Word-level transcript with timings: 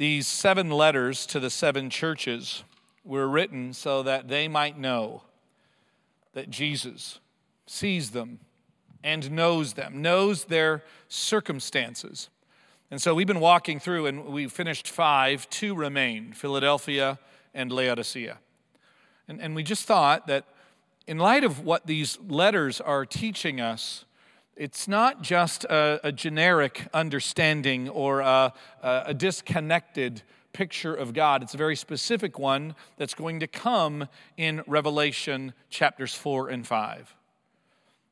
These 0.00 0.26
seven 0.26 0.70
letters 0.70 1.26
to 1.26 1.38
the 1.38 1.50
seven 1.50 1.90
churches 1.90 2.64
were 3.04 3.28
written 3.28 3.74
so 3.74 4.02
that 4.02 4.28
they 4.28 4.48
might 4.48 4.78
know 4.78 5.24
that 6.32 6.48
Jesus 6.48 7.18
sees 7.66 8.12
them 8.12 8.40
and 9.04 9.30
knows 9.30 9.74
them, 9.74 10.00
knows 10.00 10.44
their 10.44 10.84
circumstances. 11.08 12.30
And 12.90 13.02
so 13.02 13.14
we've 13.14 13.26
been 13.26 13.40
walking 13.40 13.78
through 13.78 14.06
and 14.06 14.24
we 14.24 14.48
finished 14.48 14.88
five, 14.88 15.46
two 15.50 15.74
remain 15.74 16.32
Philadelphia 16.32 17.18
and 17.52 17.70
Laodicea. 17.70 18.38
And, 19.28 19.38
and 19.38 19.54
we 19.54 19.62
just 19.62 19.84
thought 19.84 20.26
that 20.28 20.46
in 21.06 21.18
light 21.18 21.44
of 21.44 21.62
what 21.62 21.86
these 21.86 22.18
letters 22.26 22.80
are 22.80 23.04
teaching 23.04 23.60
us, 23.60 24.06
it's 24.60 24.86
not 24.86 25.22
just 25.22 25.64
a, 25.64 26.00
a 26.04 26.12
generic 26.12 26.86
understanding 26.92 27.88
or 27.88 28.20
a, 28.20 28.52
a 28.82 29.14
disconnected 29.14 30.20
picture 30.52 30.94
of 30.94 31.14
God. 31.14 31.42
It's 31.42 31.54
a 31.54 31.56
very 31.56 31.74
specific 31.74 32.38
one 32.38 32.74
that's 32.98 33.14
going 33.14 33.40
to 33.40 33.46
come 33.46 34.06
in 34.36 34.62
Revelation 34.66 35.54
chapters 35.70 36.14
4 36.14 36.50
and 36.50 36.66
5. 36.66 37.16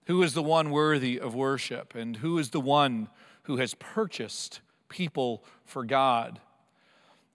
Who 0.06 0.23
is 0.23 0.32
the 0.32 0.42
one 0.42 0.70
worthy 0.70 1.20
of 1.20 1.34
worship? 1.34 1.95
And 1.95 2.16
who 2.16 2.38
is 2.38 2.48
the 2.48 2.62
one 2.62 3.10
who 3.42 3.59
has 3.59 3.74
purchased 3.74 4.62
people 4.88 5.45
for 5.66 5.84
God? 5.84 6.40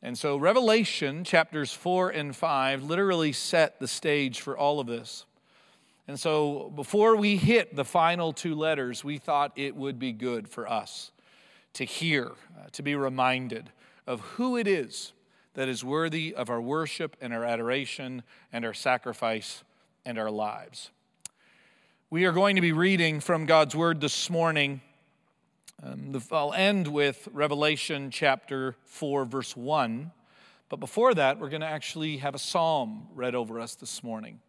And 0.02 0.18
so, 0.18 0.38
Revelation 0.38 1.24
chapters 1.24 1.72
4 1.72 2.10
and 2.10 2.36
5 2.36 2.82
literally 2.82 3.32
set 3.32 3.80
the 3.80 3.88
stage 3.88 4.42
for 4.42 4.58
all 4.58 4.80
of 4.80 4.88
this. 4.88 5.28
And 6.08 6.20
so, 6.20 6.72
before 6.76 7.16
we 7.16 7.38
hit 7.38 7.76
the 7.76 7.86
final 7.86 8.34
two 8.34 8.56
letters, 8.56 9.04
we 9.04 9.18
thought 9.18 9.54
it 9.56 9.76
would 9.76 10.00
be 10.00 10.12
good 10.12 10.50
for 10.50 10.70
us 10.70 11.12
to 11.74 11.86
hear, 11.86 12.32
uh, 12.60 12.68
to 12.74 12.84
be 12.84 12.96
reminded 12.96 13.72
of 14.06 14.20
who 14.22 14.58
it 14.58 14.68
is 14.68 15.14
that 15.54 15.70
is 15.70 15.84
worthy 15.84 16.34
of 16.36 16.50
our 16.50 16.62
worship 16.62 17.16
and 17.22 17.34
our 17.34 17.46
adoration 17.46 18.24
and 18.52 18.66
our 18.66 18.74
sacrifice 18.74 19.64
and 20.06 20.18
our 20.18 20.32
lives. 20.32 20.92
We 22.10 22.26
are 22.26 22.32
going 22.32 22.56
to 22.58 22.62
be 22.62 22.74
reading 22.74 23.20
from 23.20 23.46
God's 23.46 23.76
Word 23.76 24.02
this 24.02 24.30
morning. 24.30 24.82
Um, 25.82 26.22
I'll 26.32 26.54
end 26.54 26.88
with 26.88 27.28
Revelation 27.32 28.12
chapter 28.12 28.76
4, 28.86 29.26
verse 29.26 29.56
1. 29.56 30.12
But 30.70 30.80
before 30.80 31.14
that, 31.14 31.40
we're 31.40 31.50
going 31.50 31.62
to 31.62 31.68
actually 31.68 32.18
have 32.18 32.36
a 32.36 32.40
psalm 32.40 33.08
read 33.16 33.36
over 33.36 33.60
us 33.60 33.76
this 33.76 34.04
morning. 34.04 34.40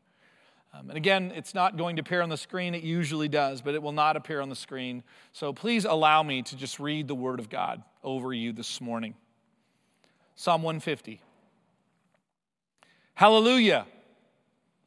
Um, 0.77 0.89
and 0.89 0.97
again, 0.97 1.33
it's 1.37 1.55
not 1.55 1.77
going 1.77 1.97
to 1.97 2.01
appear 2.01 2.21
on 2.21 2.29
the 2.29 2.37
screen. 2.37 2.75
It 2.75 2.83
usually 2.83 3.29
does, 3.29 3.61
but 3.63 3.75
it 3.75 3.83
will 3.83 3.93
not 3.93 4.17
appear 4.17 4.41
on 4.41 4.49
the 4.49 4.57
screen. 4.57 5.05
So 5.33 5.53
please 5.53 5.85
allow 5.85 6.23
me 6.23 6.43
to 6.43 6.57
just 6.57 6.81
read 6.81 7.07
the 7.07 7.15
Word 7.15 7.39
of 7.39 7.49
God 7.49 7.83
over 8.03 8.33
you 8.33 8.53
this 8.53 8.81
morning. 8.81 9.15
Psalm 10.35 10.63
150. 10.63 11.21
Hallelujah. 13.15 13.87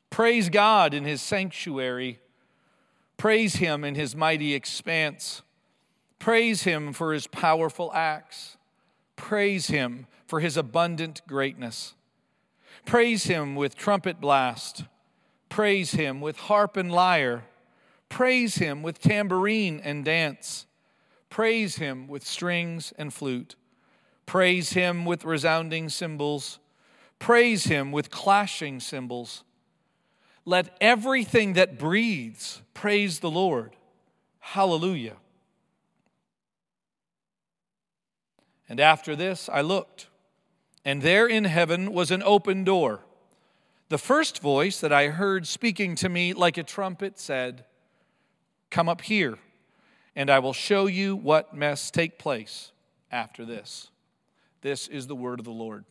Praise 0.09 0.49
God 0.49 0.93
in 0.93 1.05
his 1.05 1.21
sanctuary. 1.21 2.19
Praise 3.15 3.55
him 3.55 3.85
in 3.85 3.95
his 3.95 4.13
mighty 4.13 4.53
expanse. 4.53 5.41
Praise 6.19 6.63
him 6.63 6.91
for 6.91 7.13
his 7.13 7.27
powerful 7.27 7.91
acts. 7.93 8.57
Praise 9.15 9.67
him 9.67 10.07
for 10.25 10.41
his 10.41 10.57
abundant 10.57 11.21
greatness. 11.27 11.93
Praise 12.85 13.23
him 13.23 13.55
with 13.55 13.75
trumpet 13.75 14.19
blast. 14.19 14.83
Praise 15.49 15.91
him 15.91 16.21
with 16.21 16.37
harp 16.37 16.77
and 16.77 16.91
lyre. 16.91 17.45
Praise 18.09 18.55
him 18.55 18.83
with 18.83 18.99
tambourine 18.99 19.81
and 19.83 20.05
dance. 20.05 20.65
Praise 21.29 21.75
him 21.77 22.07
with 22.07 22.25
strings 22.25 22.93
and 22.97 23.13
flute. 23.13 23.55
Praise 24.25 24.73
him 24.73 25.05
with 25.05 25.25
resounding 25.25 25.89
cymbals. 25.89 26.59
Praise 27.19 27.65
him 27.65 27.91
with 27.91 28.11
clashing 28.11 28.79
cymbals. 28.79 29.43
Let 30.45 30.75
everything 30.79 31.53
that 31.53 31.77
breathes 31.77 32.61
praise 32.73 33.19
the 33.19 33.31
Lord. 33.31 33.75
Hallelujah. 34.39 35.17
And 38.69 38.79
after 38.79 39.15
this 39.15 39.49
I 39.49 39.61
looked, 39.61 40.07
and 40.85 41.01
there 41.01 41.27
in 41.27 41.45
heaven 41.45 41.91
was 41.91 42.11
an 42.11 42.23
open 42.23 42.63
door. 42.63 43.01
The 43.89 43.97
first 43.97 44.41
voice 44.41 44.81
that 44.81 44.91
I 44.91 45.07
heard 45.07 45.47
speaking 45.47 45.95
to 45.95 46.09
me 46.09 46.33
like 46.33 46.57
a 46.57 46.63
trumpet 46.63 47.17
said, 47.17 47.63
Come 48.69 48.89
up 48.89 48.99
here, 48.99 49.39
and 50.13 50.29
I 50.29 50.39
will 50.39 50.51
show 50.51 50.87
you 50.87 51.15
what 51.15 51.55
must 51.55 51.93
take 51.93 52.19
place 52.19 52.73
after 53.09 53.45
this. 53.45 53.89
This 54.61 54.89
is 54.89 55.07
the 55.07 55.15
word 55.15 55.39
of 55.39 55.45
the 55.45 55.51
Lord. 55.51 55.85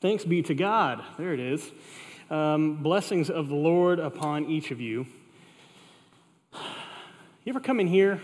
Thanks 0.00 0.24
be 0.24 0.42
to 0.42 0.54
God. 0.54 1.04
There 1.18 1.32
it 1.32 1.40
is. 1.40 1.70
Um, 2.30 2.82
blessings 2.82 3.30
of 3.30 3.46
the 3.48 3.54
Lord 3.54 4.00
upon 4.00 4.46
each 4.46 4.72
of 4.72 4.80
you. 4.80 5.06
You 7.46 7.52
ever 7.52 7.60
come 7.60 7.78
in 7.78 7.86
here 7.86 8.20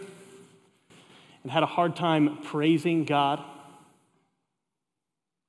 and 1.45 1.53
had 1.53 1.63
a 1.63 1.67
hard 1.67 1.95
time 1.95 2.39
praising 2.43 3.05
God? 3.05 3.39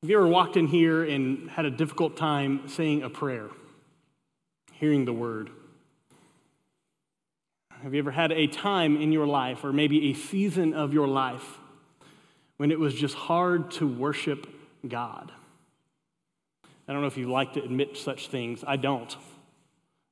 Have 0.02 0.10
you 0.10 0.16
ever 0.16 0.28
walked 0.28 0.58
in 0.58 0.68
here 0.68 1.04
and 1.04 1.50
had 1.50 1.66
a 1.66 1.72
difficult 1.72 2.16
time 2.16 2.68
saying 2.68 3.02
a 3.02 3.10
prayer? 3.10 3.50
hearing 4.84 5.06
the 5.06 5.14
word? 5.14 5.50
Have 7.82 7.94
you 7.94 8.00
ever 8.00 8.12
had 8.12 8.34
a 8.34 8.48
time 8.48 9.02
in 9.02 9.12
your 9.14 9.26
life, 9.26 9.64
or 9.64 9.72
maybe 9.72 10.12
a 10.12 10.14
season 10.14 10.74
of 10.74 10.94
your 10.94 11.08
life, 11.08 11.58
when 12.58 12.70
it 12.70 12.80
was 12.80 12.94
just 12.94 13.16
hard 13.16 13.72
to 13.72 13.88
worship 13.88 14.46
God? 14.86 15.32
I 16.88 16.92
don't 16.92 17.02
know 17.02 17.08
if 17.08 17.18
you 17.18 17.32
like 17.32 17.54
to 17.54 17.64
admit 17.64 17.96
such 17.96 18.28
things. 18.28 18.64
I 18.68 18.76
don't. 18.76 19.16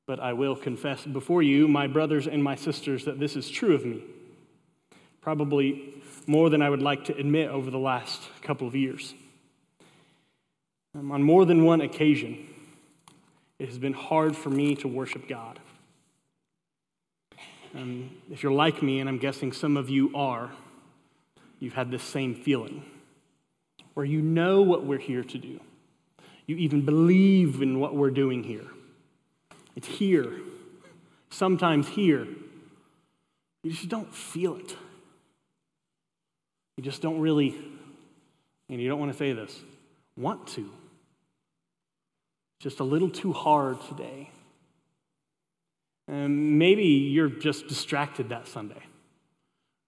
But 0.08 0.20
I 0.20 0.34
will 0.34 0.56
confess 0.56 1.06
before 1.06 1.44
you, 1.44 1.68
my 1.68 1.88
brothers 1.88 2.28
and 2.28 2.44
my 2.44 2.56
sisters, 2.56 3.06
that 3.06 3.20
this 3.20 3.36
is 3.36 3.50
true 3.50 3.76
of 3.76 3.86
me. 3.86 4.04
Probably 5.22 5.94
more 6.28 6.50
than 6.50 6.62
I 6.62 6.70
would 6.70 6.82
like 6.82 7.06
to 7.06 7.16
admit 7.16 7.50
over 7.50 7.70
the 7.70 7.80
last 7.80 8.22
couple 8.42 8.68
of 8.68 8.76
years. 8.76 9.14
Um, 10.94 11.12
on 11.12 11.24
more 11.24 11.46
than 11.46 11.64
one 11.64 11.82
occasion, 11.82 12.48
it 13.60 13.68
has 13.68 13.78
been 13.78 13.94
hard 13.94 14.36
for 14.36 14.50
me 14.50 14.76
to 14.78 14.88
worship 14.88 15.28
God. 15.28 15.60
Um, 17.74 18.10
if 18.30 18.44
you're 18.44 18.52
like 18.52 18.84
me, 18.84 19.00
and 19.00 19.08
I'm 19.08 19.18
guessing 19.18 19.54
some 19.54 19.78
of 19.78 19.90
you 19.90 20.12
are, 20.14 20.52
you've 21.60 21.76
had 21.76 21.92
this 21.92 22.04
same 22.04 22.36
feeling 22.36 22.84
where 23.94 24.06
you 24.06 24.22
know 24.22 24.62
what 24.62 24.86
we're 24.86 24.98
here 24.98 25.24
to 25.24 25.38
do. 25.38 25.60
You 26.48 26.58
even 26.58 26.84
believe 26.84 27.62
in 27.62 27.80
what 27.80 27.96
we're 27.96 28.10
doing 28.10 28.44
here. 28.44 28.68
It's 29.76 29.88
here, 29.88 30.34
sometimes 31.30 31.88
here. 31.88 32.28
You 33.64 33.72
just 33.72 33.90
don't 33.90 34.14
feel 34.14 34.58
it. 34.58 34.76
You 36.78 36.84
just 36.84 37.02
don't 37.02 37.20
really, 37.20 37.56
and 38.70 38.82
you 38.82 38.90
don't 38.90 39.00
want 39.00 39.12
to 39.12 39.18
say 39.18 39.34
this, 39.34 39.60
want 40.18 40.48
to 40.48 40.70
just 42.62 42.80
a 42.80 42.84
little 42.84 43.10
too 43.10 43.34
hard 43.34 43.82
today. 43.82 44.30
And 46.08 46.60
maybe 46.60 46.84
you're 46.84 47.30
just 47.30 47.68
distracted 47.68 48.30
that 48.30 48.48
Sunday. 48.48 48.82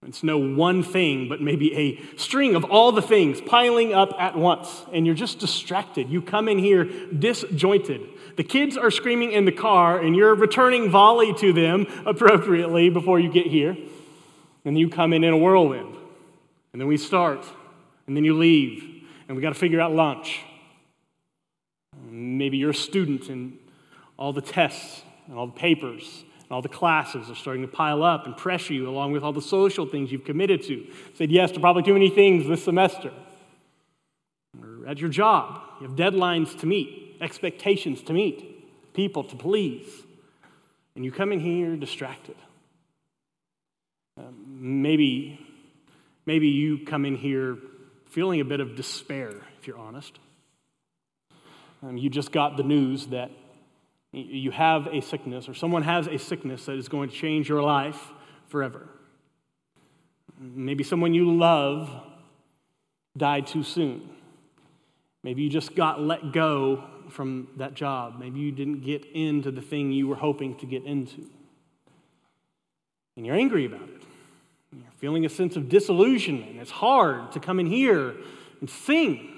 It's 0.05 0.23
no 0.23 0.37
one 0.37 0.83
thing, 0.83 1.29
but 1.29 1.41
maybe 1.41 1.75
a 1.75 2.17
string 2.17 2.55
of 2.55 2.63
all 2.65 2.91
the 2.91 3.01
things 3.01 3.41
piling 3.41 3.93
up 3.93 4.13
at 4.19 4.37
once, 4.37 4.85
and 4.91 5.05
you're 5.05 5.15
just 5.15 5.39
distracted. 5.39 6.09
You 6.09 6.21
come 6.21 6.49
in 6.49 6.59
here 6.59 6.85
disjointed. 6.85 8.01
The 8.35 8.43
kids 8.43 8.75
are 8.75 8.91
screaming 8.91 9.31
in 9.31 9.45
the 9.45 9.51
car, 9.51 9.99
and 9.99 10.15
you're 10.15 10.35
returning 10.35 10.89
volley 10.89 11.33
to 11.35 11.53
them 11.53 11.87
appropriately 12.05 12.89
before 12.89 13.19
you 13.19 13.31
get 13.31 13.47
here. 13.47 13.77
And 14.65 14.77
you 14.77 14.89
come 14.89 15.13
in 15.13 15.23
in 15.23 15.33
a 15.33 15.37
whirlwind. 15.37 15.95
And 16.71 16.81
then 16.81 16.87
we 16.87 16.97
start, 16.97 17.45
and 18.07 18.17
then 18.17 18.23
you 18.23 18.37
leave, 18.37 19.05
and 19.27 19.37
we 19.37 19.43
got 19.43 19.49
to 19.49 19.59
figure 19.59 19.79
out 19.79 19.93
lunch. 19.93 20.41
Maybe 22.09 22.57
you're 22.57 22.71
a 22.71 22.75
student 22.75 23.29
and 23.29 23.57
all 24.17 24.33
the 24.33 24.41
tests 24.41 25.03
and 25.27 25.37
all 25.37 25.47
the 25.47 25.53
papers 25.53 26.23
all 26.53 26.61
the 26.61 26.69
classes 26.69 27.29
are 27.29 27.35
starting 27.35 27.63
to 27.63 27.67
pile 27.67 28.03
up 28.03 28.25
and 28.25 28.37
pressure 28.37 28.73
you 28.73 28.87
along 28.87 29.11
with 29.11 29.23
all 29.23 29.33
the 29.33 29.41
social 29.41 29.85
things 29.85 30.11
you've 30.11 30.23
committed 30.23 30.61
to. 30.63 30.87
Said 31.15 31.31
yes 31.31 31.51
to 31.51 31.59
probably 31.59 31.83
too 31.83 31.93
many 31.93 32.09
things 32.09 32.47
this 32.47 32.63
semester. 32.63 33.11
Or 34.61 34.87
at 34.87 34.99
your 34.99 35.09
job, 35.09 35.61
you 35.81 35.87
have 35.87 35.97
deadlines 35.97 36.57
to 36.59 36.67
meet, 36.67 37.17
expectations 37.19 38.03
to 38.03 38.13
meet, 38.13 38.93
people 38.93 39.23
to 39.25 39.35
please. 39.35 39.87
And 40.95 41.03
you 41.03 41.11
come 41.11 41.31
in 41.31 41.39
here 41.39 41.75
distracted. 41.75 42.35
Um, 44.17 44.81
maybe, 44.83 45.43
maybe 46.27 46.47
you 46.47 46.85
come 46.85 47.03
in 47.03 47.15
here 47.15 47.57
feeling 48.09 48.41
a 48.41 48.45
bit 48.45 48.59
of 48.59 48.75
despair, 48.75 49.31
if 49.59 49.65
you're 49.65 49.79
honest. 49.79 50.19
Um, 51.81 51.97
you 51.97 52.11
just 52.11 52.31
got 52.31 52.57
the 52.57 52.63
news 52.63 53.07
that 53.07 53.31
You 54.13 54.51
have 54.51 54.85
a 54.87 55.01
sickness, 55.01 55.49
or 55.49 55.55
someone 55.55 55.81
has 55.81 56.07
a 56.07 56.19
sickness 56.19 56.67
that 56.67 56.77
is 56.77 56.87
going 56.87 57.09
to 57.09 57.15
change 57.15 57.49
your 57.49 57.63
life 57.63 58.11
forever. 58.47 58.87
Maybe 60.39 60.83
someone 60.83 61.15
you 61.15 61.35
love 61.35 61.89
died 63.17 63.47
too 63.47 63.63
soon. 63.63 64.07
Maybe 65.23 65.41
you 65.41 65.49
just 65.49 65.75
got 65.75 65.99
let 65.99 66.31
go 66.31 66.83
from 67.09 67.47
that 67.57 67.73
job. 67.73 68.19
Maybe 68.19 68.39
you 68.39 68.51
didn't 68.51 68.81
get 68.81 69.03
into 69.05 69.49
the 69.49 69.61
thing 69.61 69.91
you 69.91 70.07
were 70.07 70.15
hoping 70.15 70.57
to 70.57 70.67
get 70.67 70.83
into. 70.83 71.27
And 73.15 73.25
you're 73.25 73.35
angry 73.35 73.65
about 73.65 73.89
it. 73.89 74.03
You're 74.73 74.91
feeling 74.97 75.25
a 75.25 75.29
sense 75.29 75.55
of 75.55 75.69
disillusionment. 75.69 76.57
It's 76.57 76.71
hard 76.71 77.31
to 77.31 77.39
come 77.39 77.59
in 77.59 77.65
here 77.65 78.15
and 78.59 78.69
sing. 78.69 79.29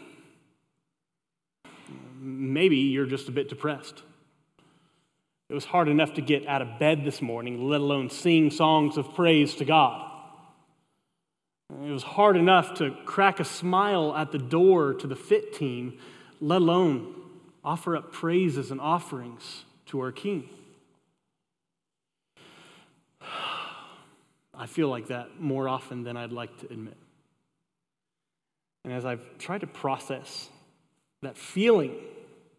Maybe 2.19 2.77
you're 2.77 3.05
just 3.05 3.29
a 3.29 3.31
bit 3.31 3.47
depressed. 3.47 4.01
It 5.49 5.53
was 5.53 5.65
hard 5.65 5.87
enough 5.87 6.13
to 6.15 6.21
get 6.21 6.47
out 6.47 6.61
of 6.61 6.79
bed 6.79 7.03
this 7.03 7.21
morning, 7.21 7.69
let 7.69 7.81
alone 7.81 8.09
sing 8.09 8.49
songs 8.49 8.97
of 8.97 9.13
praise 9.13 9.53
to 9.55 9.65
God. 9.65 10.11
It 11.69 11.91
was 11.91 12.03
hard 12.03 12.35
enough 12.35 12.73
to 12.75 12.91
crack 13.05 13.39
a 13.39 13.45
smile 13.45 14.15
at 14.15 14.31
the 14.31 14.39
door 14.39 14.93
to 14.95 15.07
the 15.07 15.15
fit 15.15 15.53
team, 15.53 15.99
let 16.41 16.61
alone 16.61 17.13
offer 17.63 17.95
up 17.95 18.11
praises 18.11 18.71
and 18.71 18.81
offerings 18.81 19.65
to 19.87 19.99
our 19.99 20.11
King. 20.11 20.49
I 24.53 24.67
feel 24.67 24.87
like 24.87 25.07
that 25.07 25.39
more 25.39 25.67
often 25.67 26.03
than 26.03 26.17
I'd 26.17 26.31
like 26.31 26.57
to 26.59 26.65
admit. 26.67 26.97
And 28.83 28.93
as 28.93 29.05
I've 29.05 29.37
tried 29.37 29.61
to 29.61 29.67
process 29.67 30.49
that 31.21 31.37
feeling 31.37 31.95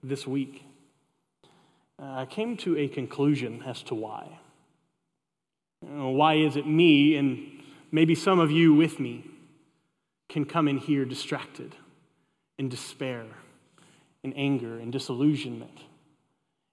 this 0.02 0.26
week, 0.26 0.64
Uh, 2.00 2.20
I 2.20 2.26
came 2.26 2.56
to 2.58 2.76
a 2.76 2.88
conclusion 2.88 3.62
as 3.66 3.82
to 3.84 3.94
why. 3.94 4.38
Uh, 5.84 6.08
why 6.08 6.34
is 6.34 6.56
it 6.56 6.66
me 6.66 7.16
and 7.16 7.62
maybe 7.90 8.14
some 8.14 8.38
of 8.38 8.50
you 8.50 8.74
with 8.74 9.00
me 9.00 9.24
can 10.28 10.44
come 10.44 10.68
in 10.68 10.78
here 10.78 11.04
distracted, 11.04 11.74
in 12.58 12.68
despair, 12.68 13.24
in 14.22 14.32
anger, 14.34 14.78
in 14.78 14.90
disillusionment, 14.90 15.78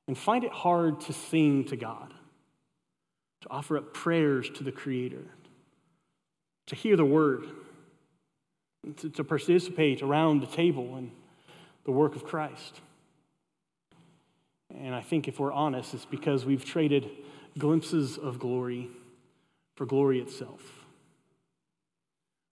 and 0.07 0.17
find 0.17 0.43
it 0.43 0.51
hard 0.51 0.99
to 1.01 1.13
sing 1.13 1.63
to 1.65 1.75
God, 1.75 2.13
to 3.41 3.49
offer 3.49 3.77
up 3.77 3.93
prayers 3.93 4.49
to 4.55 4.63
the 4.63 4.71
Creator, 4.71 5.23
to 6.67 6.75
hear 6.75 6.97
the 6.97 7.05
Word, 7.05 7.45
to, 8.97 9.09
to 9.09 9.23
participate 9.23 10.01
around 10.01 10.41
the 10.41 10.47
table 10.47 10.97
in 10.97 11.11
the 11.85 11.91
work 11.91 12.15
of 12.15 12.25
Christ. 12.25 12.81
And 14.79 14.95
I 14.95 15.01
think 15.01 15.27
if 15.27 15.39
we're 15.39 15.51
honest, 15.51 15.93
it's 15.93 16.05
because 16.05 16.45
we've 16.45 16.65
traded 16.65 17.09
glimpses 17.57 18.17
of 18.17 18.39
glory 18.39 18.89
for 19.75 19.85
glory 19.85 20.19
itself. 20.19 20.61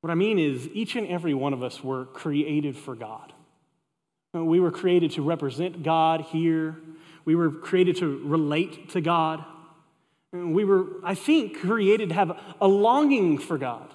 What 0.01 0.09
I 0.09 0.15
mean 0.15 0.39
is, 0.39 0.67
each 0.69 0.95
and 0.95 1.07
every 1.07 1.33
one 1.33 1.53
of 1.53 1.61
us 1.61 1.83
were 1.83 2.05
created 2.05 2.75
for 2.75 2.95
God. 2.95 3.33
We 4.33 4.59
were 4.59 4.71
created 4.71 5.11
to 5.11 5.21
represent 5.21 5.83
God 5.83 6.21
here. 6.21 6.77
We 7.25 7.35
were 7.35 7.51
created 7.51 7.97
to 7.97 8.21
relate 8.25 8.89
to 8.91 9.01
God. 9.01 9.43
We 10.31 10.63
were, 10.63 10.87
I 11.03 11.13
think, 11.13 11.59
created 11.59 12.09
to 12.09 12.15
have 12.15 12.39
a 12.59 12.67
longing 12.67 13.37
for 13.37 13.57
God. 13.57 13.93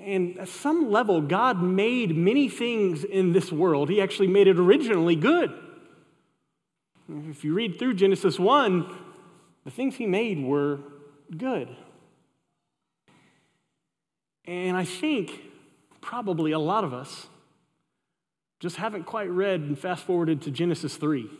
And 0.00 0.36
at 0.38 0.48
some 0.48 0.90
level, 0.90 1.20
God 1.20 1.62
made 1.62 2.16
many 2.16 2.48
things 2.48 3.04
in 3.04 3.32
this 3.32 3.52
world. 3.52 3.88
He 3.88 4.00
actually 4.00 4.26
made 4.26 4.48
it 4.48 4.58
originally 4.58 5.16
good. 5.16 5.52
If 7.08 7.44
you 7.44 7.54
read 7.54 7.78
through 7.78 7.94
Genesis 7.94 8.38
1, 8.38 8.96
the 9.64 9.70
things 9.70 9.96
He 9.96 10.06
made 10.06 10.42
were 10.42 10.80
good. 11.36 11.68
And 14.44 14.76
I 14.76 14.84
think 14.84 15.42
probably 16.00 16.52
a 16.52 16.58
lot 16.58 16.84
of 16.84 16.92
us 16.92 17.26
just 18.58 18.76
haven't 18.76 19.04
quite 19.04 19.28
read 19.28 19.60
and 19.60 19.78
fast 19.78 20.04
forwarded 20.04 20.42
to 20.42 20.50
Genesis 20.50 20.96
3, 20.96 21.30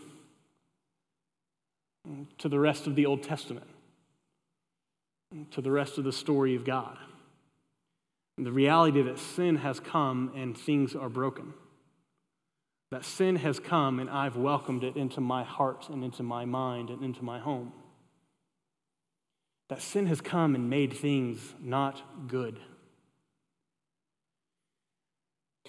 to 2.38 2.48
the 2.48 2.58
rest 2.58 2.86
of 2.86 2.94
the 2.94 3.06
Old 3.06 3.22
Testament, 3.22 3.66
to 5.50 5.60
the 5.60 5.70
rest 5.70 5.98
of 5.98 6.04
the 6.04 6.12
story 6.12 6.54
of 6.54 6.64
God. 6.64 6.96
And 8.36 8.44
the 8.44 8.52
reality 8.52 9.02
that 9.02 9.18
sin 9.18 9.56
has 9.56 9.80
come 9.80 10.30
and 10.36 10.56
things 10.56 10.94
are 10.94 11.08
broken. 11.08 11.54
That 12.90 13.04
sin 13.04 13.36
has 13.36 13.58
come 13.58 13.98
and 13.98 14.08
I've 14.08 14.36
welcomed 14.36 14.84
it 14.84 14.96
into 14.96 15.20
my 15.20 15.42
heart 15.42 15.88
and 15.88 16.04
into 16.04 16.22
my 16.22 16.44
mind 16.44 16.90
and 16.90 17.02
into 17.02 17.24
my 17.24 17.38
home. 17.38 17.72
That 19.68 19.82
sin 19.82 20.06
has 20.06 20.20
come 20.20 20.54
and 20.54 20.70
made 20.70 20.92
things 20.92 21.54
not 21.60 22.28
good. 22.28 22.60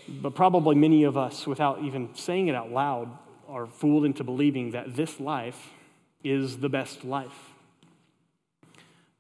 But 0.08 0.36
probably 0.36 0.76
many 0.76 1.04
of 1.04 1.18
us, 1.18 1.48
without 1.48 1.82
even 1.82 2.14
saying 2.14 2.48
it 2.48 2.56
out 2.56 2.72
loud, 2.72 3.10
are 3.48 3.66
fooled 3.66 4.06
into 4.06 4.24
believing 4.24 4.72
that 4.72 4.96
this 4.96 5.20
life 5.20 5.72
is 6.24 6.58
the 6.58 6.70
best 6.70 7.04
life. 7.04 7.52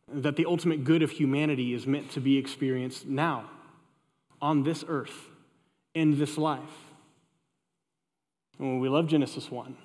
That 0.07 0.35
the 0.35 0.45
ultimate 0.45 0.83
good 0.83 1.01
of 1.01 1.11
humanity 1.11 1.73
is 1.73 1.87
meant 1.87 2.11
to 2.11 2.21
be 2.21 2.37
experienced 2.37 3.07
now, 3.07 3.49
on 4.41 4.63
this 4.63 4.85
earth, 4.87 5.29
in 5.93 6.19
this 6.19 6.37
life. 6.37 6.86
And 8.59 8.81
we 8.81 8.89
love 8.89 9.07
Genesis 9.07 9.51
1, 9.51 9.75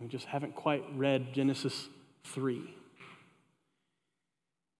we 0.00 0.08
just 0.08 0.26
haven't 0.26 0.54
quite 0.54 0.84
read 0.96 1.32
Genesis 1.32 1.88
3. 2.24 2.74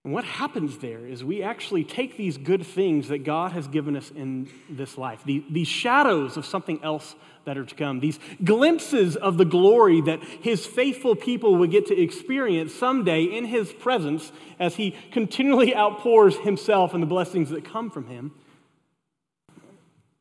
And 0.04 0.12
what 0.12 0.24
happens 0.24 0.78
there 0.78 1.06
is 1.06 1.24
we 1.24 1.42
actually 1.42 1.82
take 1.82 2.18
these 2.18 2.36
good 2.36 2.66
things 2.66 3.08
that 3.08 3.24
God 3.24 3.52
has 3.52 3.66
given 3.66 3.96
us 3.96 4.10
in 4.10 4.50
this 4.68 4.98
life, 4.98 5.22
these 5.24 5.68
shadows 5.68 6.36
of 6.36 6.44
something 6.44 6.78
else 6.82 7.14
that 7.46 7.56
are 7.56 7.64
to 7.64 7.74
come, 7.74 8.00
these 8.00 8.18
glimpses 8.42 9.16
of 9.16 9.38
the 9.38 9.46
glory 9.46 10.02
that 10.02 10.22
His 10.22 10.66
faithful 10.66 11.16
people 11.16 11.56
will 11.56 11.68
get 11.68 11.86
to 11.86 11.98
experience 11.98 12.74
someday 12.74 13.24
in 13.24 13.46
His 13.46 13.72
presence 13.72 14.30
as 14.58 14.76
He 14.76 14.94
continually 15.10 15.74
outpours 15.74 16.36
Himself 16.36 16.92
and 16.92 17.02
the 17.02 17.06
blessings 17.06 17.48
that 17.48 17.64
come 17.64 17.90
from 17.90 18.06
Him. 18.06 18.32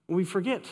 We 0.08 0.24
forget 0.24 0.66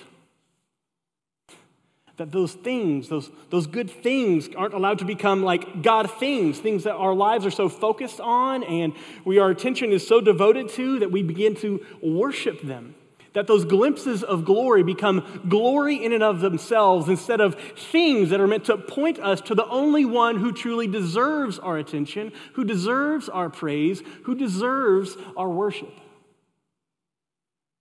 that 2.21 2.31
those 2.31 2.53
things, 2.53 3.09
those, 3.09 3.31
those 3.50 3.65
good 3.65 3.89
things, 3.89 4.47
aren't 4.56 4.75
allowed 4.75 5.00
to 5.00 5.06
become 5.06 5.41
like 5.41 5.81
God 5.81 6.07
things, 6.19 6.60
things 6.60 6.84
that 6.84 6.93
our 6.93 7.15
lives 7.15 7.48
are 7.48 7.51
so 7.51 7.67
focused 7.67 8.19
on 8.19 8.63
and 8.63 8.93
we, 9.25 9.39
our 9.39 9.50
attention 9.50 9.91
is 9.91 10.07
so 10.07 10.22
devoted 10.22 10.69
to 10.69 11.00
that 11.00 11.12
we 11.12 11.24
begin 11.24 11.55
to 11.55 11.84
worship 12.00 12.62
them. 12.62 12.93
That 13.34 13.48
those 13.48 13.65
glimpses 13.65 14.22
of 14.22 14.46
glory 14.46 14.84
become 14.84 15.41
glory 15.50 16.05
in 16.05 16.13
and 16.13 16.22
of 16.22 16.41
themselves 16.41 17.10
instead 17.10 17.41
of 17.41 17.55
things 17.55 18.29
that 18.29 18.39
are 18.39 18.46
meant 18.46 18.65
to 18.65 18.77
point 18.77 19.17
us 19.17 19.41
to 19.41 19.55
the 19.55 19.65
only 19.65 20.05
one 20.05 20.38
who 20.38 20.51
truly 20.51 20.86
deserves 20.86 21.57
our 21.57 21.79
attention, 21.79 22.34
who 22.53 22.63
deserves 22.63 23.29
our 23.29 23.50
praise, 23.50 24.03
who 24.25 24.36
deserves 24.36 25.17
our 25.36 25.50
worship. 25.50 25.91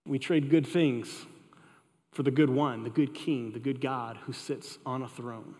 We 0.07 0.17
trade 0.17 0.49
good 0.49 0.65
things 0.65 1.27
for 2.11 2.23
the 2.23 2.31
good 2.31 2.49
one, 2.49 2.83
the 2.83 2.89
good 2.89 3.13
king, 3.13 3.51
the 3.51 3.59
good 3.59 3.81
God 3.81 4.17
who 4.25 4.33
sits 4.33 4.77
on 4.85 5.01
a 5.01 5.07
throne. 5.07 5.55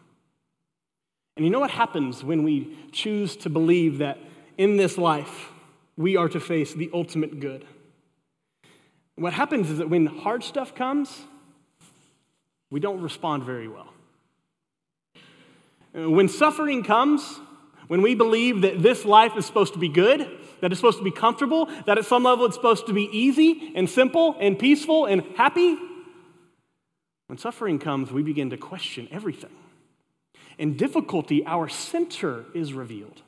And 1.38 1.46
you 1.46 1.51
know 1.51 1.60
what 1.60 1.72
happens 1.72 2.24
when 2.24 2.43
we 2.43 2.77
choose 2.91 3.36
to 3.38 3.50
believe 3.50 4.00
that 4.00 4.20
in 4.58 4.77
this 4.77 4.98
life 4.98 5.51
we 5.96 6.17
are 6.17 6.27
to 6.29 6.39
face 6.39 6.74
the 6.74 6.89
ultimate 6.93 7.39
good? 7.39 7.65
What 9.15 9.34
happens 9.34 9.70
is 9.70 9.77
that 9.77 9.89
when 9.89 10.05
hard 10.08 10.43
stuff 10.43 10.75
comes, 10.75 11.25
we 12.70 12.79
don't 12.79 13.01
respond 13.01 13.43
very 13.43 13.67
well. 13.67 13.93
When 15.93 16.27
suffering 16.27 16.84
comes, 16.84 17.39
when 17.88 18.01
we 18.01 18.15
believe 18.15 18.62
that 18.62 18.81
this 18.81 19.03
life 19.03 19.34
is 19.38 19.46
supposed 19.46 19.74
to 19.74 19.79
be 19.79 19.89
good, 19.89 20.27
that 20.62 20.72
it's 20.72 20.79
supposed 20.79 20.98
to 21.00 21.03
be 21.03 21.12
comfortable, 21.12 21.67
that 21.86 21.98
at 21.98 22.05
some 22.05 22.24
level 22.24 22.46
it's 22.46 22.55
supposed 22.55 22.88
to 22.88 22.93
be 22.93 23.10
easy 23.12 23.74
and 23.75 23.89
simple 23.89 24.38
and 24.39 24.58
peaceful 24.58 25.05
and 25.05 25.24
happy, 25.36 25.77
when 27.32 27.38
suffering 27.38 27.80
comes, 27.80 28.12
we 28.12 28.24
begin 28.24 28.50
to 28.50 28.58
question 28.58 29.08
everything. 29.10 29.56
In 30.58 30.76
difficulty, 30.76 31.46
our 31.46 31.70
center 31.70 32.44
is 32.54 32.74
revealed. 32.74 33.22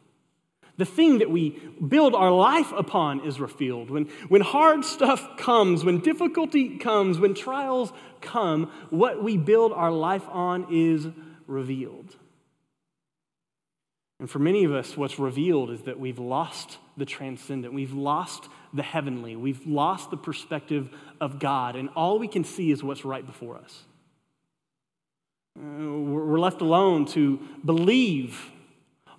The 0.76 0.84
thing 0.84 1.20
that 1.20 1.32
we 1.32 1.52
build 1.88 2.14
our 2.14 2.30
life 2.30 2.74
upon 2.74 3.26
is 3.26 3.40
revealed. 3.40 3.90
When, 3.90 4.10
when 4.28 4.42
hard 4.42 4.84
stuff 4.84 5.38
comes, 5.38 5.86
when 5.86 6.00
difficulty 6.00 6.78
comes, 6.80 7.18
when 7.18 7.34
trials 7.34 7.94
come, 8.20 8.70
what 8.90 9.24
we 9.24 9.38
build 9.38 9.72
our 9.72 9.90
life 9.90 10.28
on 10.28 10.68
is 10.70 11.08
revealed. 11.48 12.14
And 14.20 14.30
for 14.30 14.40
many 14.40 14.66
of 14.66 14.74
us, 14.74 14.98
what's 14.98 15.18
revealed 15.18 15.72
is 15.72 15.84
that 15.84 15.98
we've 15.98 16.20
lost 16.20 16.78
the 16.98 17.06
transcendent, 17.06 17.74
we've 17.74 17.94
lost 17.94 18.50
the 18.74 18.84
heavenly, 18.84 19.38
we've 19.38 19.66
lost 19.66 20.12
the 20.12 20.18
perspective 20.18 20.90
of 21.22 21.40
God, 21.40 21.78
and 21.78 21.88
all 21.96 22.20
we 22.20 22.28
can 22.28 22.44
see 22.44 22.70
is 22.70 22.84
what's 22.84 23.06
right 23.06 23.26
before 23.26 23.56
us. 23.56 23.84
Uh, 25.58 25.62
we're 25.62 26.40
left 26.40 26.62
alone 26.62 27.06
to 27.06 27.40
believe 27.64 28.50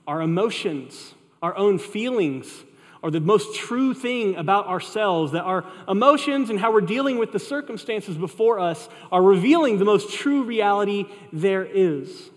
our 0.06 0.20
emotions, 0.20 1.14
our 1.42 1.56
own 1.56 1.78
feelings, 1.78 2.64
are 3.02 3.10
the 3.10 3.20
most 3.20 3.54
true 3.54 3.92
thing 3.94 4.34
about 4.36 4.66
ourselves, 4.66 5.32
that 5.32 5.42
our 5.42 5.64
emotions 5.86 6.50
and 6.50 6.58
how 6.58 6.72
we're 6.72 6.80
dealing 6.80 7.18
with 7.18 7.32
the 7.32 7.38
circumstances 7.38 8.16
before 8.16 8.58
us 8.58 8.88
are 9.12 9.22
revealing 9.22 9.78
the 9.78 9.84
most 9.84 10.12
true 10.12 10.42
reality 10.42 11.04
there 11.32 11.64
is. 11.64 12.30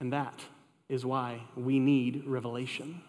And 0.00 0.12
that 0.12 0.40
is 0.88 1.04
why 1.04 1.40
we 1.56 1.80
need 1.80 2.24
revelation. 2.26 3.02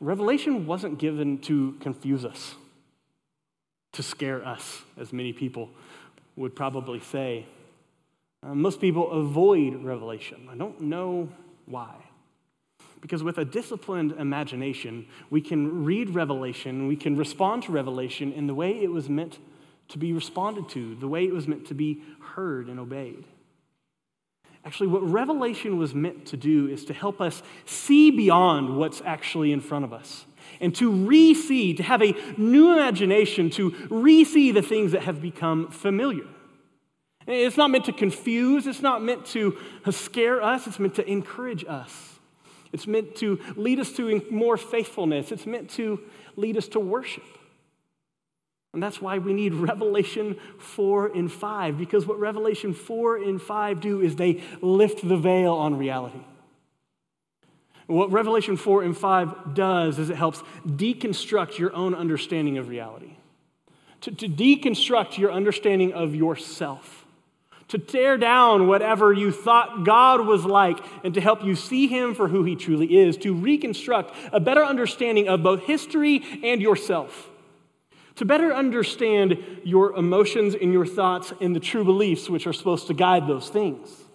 Revelation 0.00 0.66
wasn't 0.66 0.98
given 0.98 1.38
to 1.38 1.72
confuse 1.80 2.24
us, 2.24 2.54
to 3.92 4.02
scare 4.02 4.46
us, 4.46 4.82
as 4.96 5.12
many 5.12 5.32
people 5.32 5.70
would 6.36 6.54
probably 6.54 7.00
say. 7.00 7.46
Uh, 8.42 8.54
most 8.54 8.80
people 8.80 9.10
avoid 9.10 9.82
revelation. 9.82 10.48
I 10.50 10.56
don't 10.56 10.80
know 10.82 11.28
why. 11.64 11.94
Because 13.00 13.22
with 13.22 13.38
a 13.38 13.44
disciplined 13.44 14.12
imagination, 14.12 15.06
we 15.30 15.40
can 15.40 15.84
read 15.84 16.10
Revelation, 16.10 16.86
we 16.86 16.96
can 16.96 17.16
respond 17.16 17.64
to 17.64 17.72
Revelation 17.72 18.32
in 18.32 18.46
the 18.46 18.54
way 18.54 18.70
it 18.82 18.90
was 18.90 19.08
meant 19.08 19.38
to 19.88 19.98
be 19.98 20.12
responded 20.12 20.68
to, 20.70 20.96
the 20.96 21.08
way 21.08 21.24
it 21.24 21.32
was 21.32 21.46
meant 21.46 21.66
to 21.68 21.74
be 21.74 22.02
heard 22.20 22.68
and 22.68 22.80
obeyed. 22.80 23.24
Actually, 24.64 24.88
what 24.88 25.08
Revelation 25.08 25.78
was 25.78 25.94
meant 25.94 26.26
to 26.26 26.36
do 26.36 26.66
is 26.66 26.84
to 26.86 26.92
help 26.92 27.20
us 27.20 27.42
see 27.64 28.10
beyond 28.10 28.76
what's 28.76 29.00
actually 29.02 29.52
in 29.52 29.60
front 29.60 29.84
of 29.84 29.92
us 29.92 30.26
and 30.60 30.74
to 30.76 30.90
re 30.90 31.34
see, 31.34 31.74
to 31.74 31.82
have 31.82 32.02
a 32.02 32.14
new 32.36 32.72
imagination, 32.72 33.50
to 33.50 33.74
re 33.90 34.24
see 34.24 34.52
the 34.52 34.62
things 34.62 34.92
that 34.92 35.02
have 35.02 35.20
become 35.20 35.68
familiar. 35.70 36.26
It's 37.26 37.56
not 37.56 37.70
meant 37.70 37.86
to 37.86 37.92
confuse, 37.92 38.66
it's 38.66 38.82
not 38.82 39.02
meant 39.02 39.26
to 39.26 39.56
scare 39.90 40.42
us, 40.42 40.66
it's 40.66 40.78
meant 40.78 40.94
to 40.94 41.08
encourage 41.08 41.64
us. 41.66 42.18
It's 42.72 42.86
meant 42.86 43.16
to 43.16 43.40
lead 43.56 43.80
us 43.80 43.92
to 43.92 44.22
more 44.30 44.56
faithfulness, 44.56 45.32
it's 45.32 45.46
meant 45.46 45.70
to 45.70 46.00
lead 46.36 46.56
us 46.56 46.68
to 46.68 46.80
worship. 46.80 47.24
And 48.72 48.82
that's 48.82 49.00
why 49.00 49.16
we 49.16 49.32
need 49.32 49.54
Revelation 49.54 50.36
4 50.58 51.06
and 51.14 51.32
5, 51.32 51.78
because 51.78 52.06
what 52.06 52.18
Revelation 52.20 52.74
4 52.74 53.16
and 53.16 53.40
5 53.40 53.80
do 53.80 54.02
is 54.02 54.16
they 54.16 54.42
lift 54.60 55.06
the 55.06 55.16
veil 55.16 55.54
on 55.54 55.78
reality. 55.78 56.20
What 57.86 58.10
Revelation 58.10 58.56
4 58.56 58.82
and 58.82 58.96
5 58.96 59.54
does 59.54 59.98
is 59.98 60.10
it 60.10 60.16
helps 60.16 60.42
deconstruct 60.66 61.58
your 61.58 61.74
own 61.74 61.94
understanding 61.94 62.58
of 62.58 62.68
reality, 62.68 63.16
to, 64.00 64.10
to 64.10 64.28
deconstruct 64.28 65.18
your 65.18 65.30
understanding 65.30 65.92
of 65.92 66.14
yourself, 66.14 67.06
to 67.68 67.78
tear 67.78 68.16
down 68.16 68.66
whatever 68.66 69.12
you 69.12 69.30
thought 69.30 69.84
God 69.84 70.26
was 70.26 70.44
like, 70.44 70.78
and 71.04 71.14
to 71.14 71.20
help 71.20 71.44
you 71.44 71.54
see 71.54 71.86
Him 71.86 72.14
for 72.14 72.26
who 72.28 72.42
He 72.42 72.56
truly 72.56 72.98
is, 72.98 73.16
to 73.18 73.32
reconstruct 73.32 74.14
a 74.32 74.40
better 74.40 74.64
understanding 74.64 75.28
of 75.28 75.42
both 75.44 75.62
history 75.62 76.22
and 76.42 76.60
yourself. 76.60 77.28
To 78.16 78.24
better 78.24 78.52
understand 78.52 79.60
your 79.62 79.94
emotions 79.94 80.54
and 80.54 80.72
your 80.72 80.86
thoughts 80.86 81.34
and 81.40 81.54
the 81.54 81.60
true 81.60 81.84
beliefs 81.84 82.30
which 82.30 82.46
are 82.46 82.52
supposed 82.52 82.86
to 82.86 82.94
guide 82.94 83.28
those 83.28 83.50
things. 83.50 84.05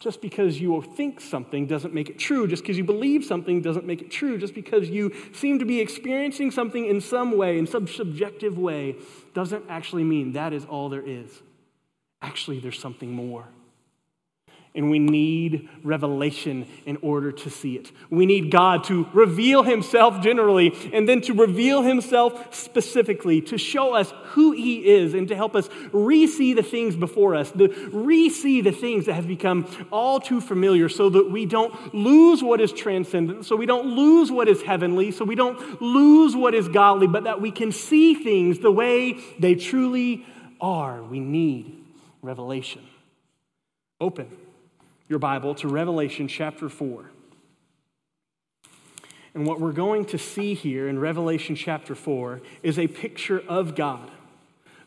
Just 0.00 0.20
because 0.20 0.60
you 0.60 0.80
think 0.82 1.20
something 1.20 1.66
doesn't 1.66 1.92
make 1.92 2.08
it 2.08 2.18
true. 2.18 2.46
Just 2.46 2.62
because 2.62 2.78
you 2.78 2.84
believe 2.84 3.24
something 3.24 3.60
doesn't 3.60 3.84
make 3.84 4.00
it 4.00 4.10
true. 4.10 4.38
Just 4.38 4.54
because 4.54 4.88
you 4.88 5.12
seem 5.32 5.58
to 5.58 5.64
be 5.64 5.80
experiencing 5.80 6.50
something 6.50 6.86
in 6.86 7.00
some 7.00 7.36
way, 7.36 7.58
in 7.58 7.66
some 7.66 7.86
subjective 7.86 8.56
way, 8.58 8.96
doesn't 9.34 9.64
actually 9.68 10.04
mean 10.04 10.32
that 10.32 10.52
is 10.52 10.64
all 10.64 10.88
there 10.88 11.04
is. 11.04 11.42
Actually, 12.22 12.60
there's 12.60 12.78
something 12.78 13.12
more 13.12 13.46
and 14.74 14.90
we 14.90 14.98
need 14.98 15.68
revelation 15.82 16.66
in 16.86 16.98
order 17.02 17.32
to 17.32 17.50
see 17.50 17.76
it. 17.76 17.90
We 18.10 18.26
need 18.26 18.50
God 18.50 18.84
to 18.84 19.08
reveal 19.12 19.62
himself 19.62 20.22
generally 20.22 20.72
and 20.92 21.08
then 21.08 21.20
to 21.22 21.32
reveal 21.32 21.82
himself 21.82 22.54
specifically 22.54 23.40
to 23.42 23.58
show 23.58 23.94
us 23.94 24.12
who 24.24 24.52
he 24.52 24.86
is 24.86 25.14
and 25.14 25.26
to 25.28 25.34
help 25.34 25.56
us 25.56 25.68
re 25.92 26.26
see 26.26 26.54
the 26.54 26.62
things 26.62 26.96
before 26.96 27.34
us, 27.34 27.50
to 27.52 27.68
re 27.92 28.28
see 28.28 28.60
the 28.60 28.72
things 28.72 29.06
that 29.06 29.14
have 29.14 29.26
become 29.26 29.66
all 29.90 30.20
too 30.20 30.40
familiar 30.40 30.88
so 30.88 31.08
that 31.10 31.30
we 31.30 31.46
don't 31.46 31.94
lose 31.94 32.42
what 32.42 32.60
is 32.60 32.72
transcendent, 32.72 33.46
so 33.46 33.56
we 33.56 33.66
don't 33.66 33.86
lose 33.86 34.30
what 34.30 34.48
is 34.48 34.62
heavenly, 34.62 35.10
so 35.10 35.24
we 35.24 35.34
don't 35.34 35.80
lose 35.80 36.36
what 36.36 36.54
is 36.54 36.68
godly, 36.68 37.06
but 37.06 37.24
that 37.24 37.40
we 37.40 37.50
can 37.50 37.72
see 37.72 38.14
things 38.14 38.58
the 38.58 38.72
way 38.72 39.18
they 39.38 39.54
truly 39.54 40.26
are. 40.60 41.02
We 41.02 41.20
need 41.20 41.84
revelation. 42.22 42.82
Open 44.00 44.28
your 45.08 45.18
Bible 45.18 45.54
to 45.56 45.68
Revelation 45.68 46.28
chapter 46.28 46.68
4. 46.68 47.10
And 49.34 49.46
what 49.46 49.60
we're 49.60 49.72
going 49.72 50.04
to 50.06 50.18
see 50.18 50.54
here 50.54 50.88
in 50.88 50.98
Revelation 50.98 51.54
chapter 51.54 51.94
4 51.94 52.40
is 52.62 52.78
a 52.78 52.88
picture 52.88 53.42
of 53.48 53.74
God, 53.74 54.10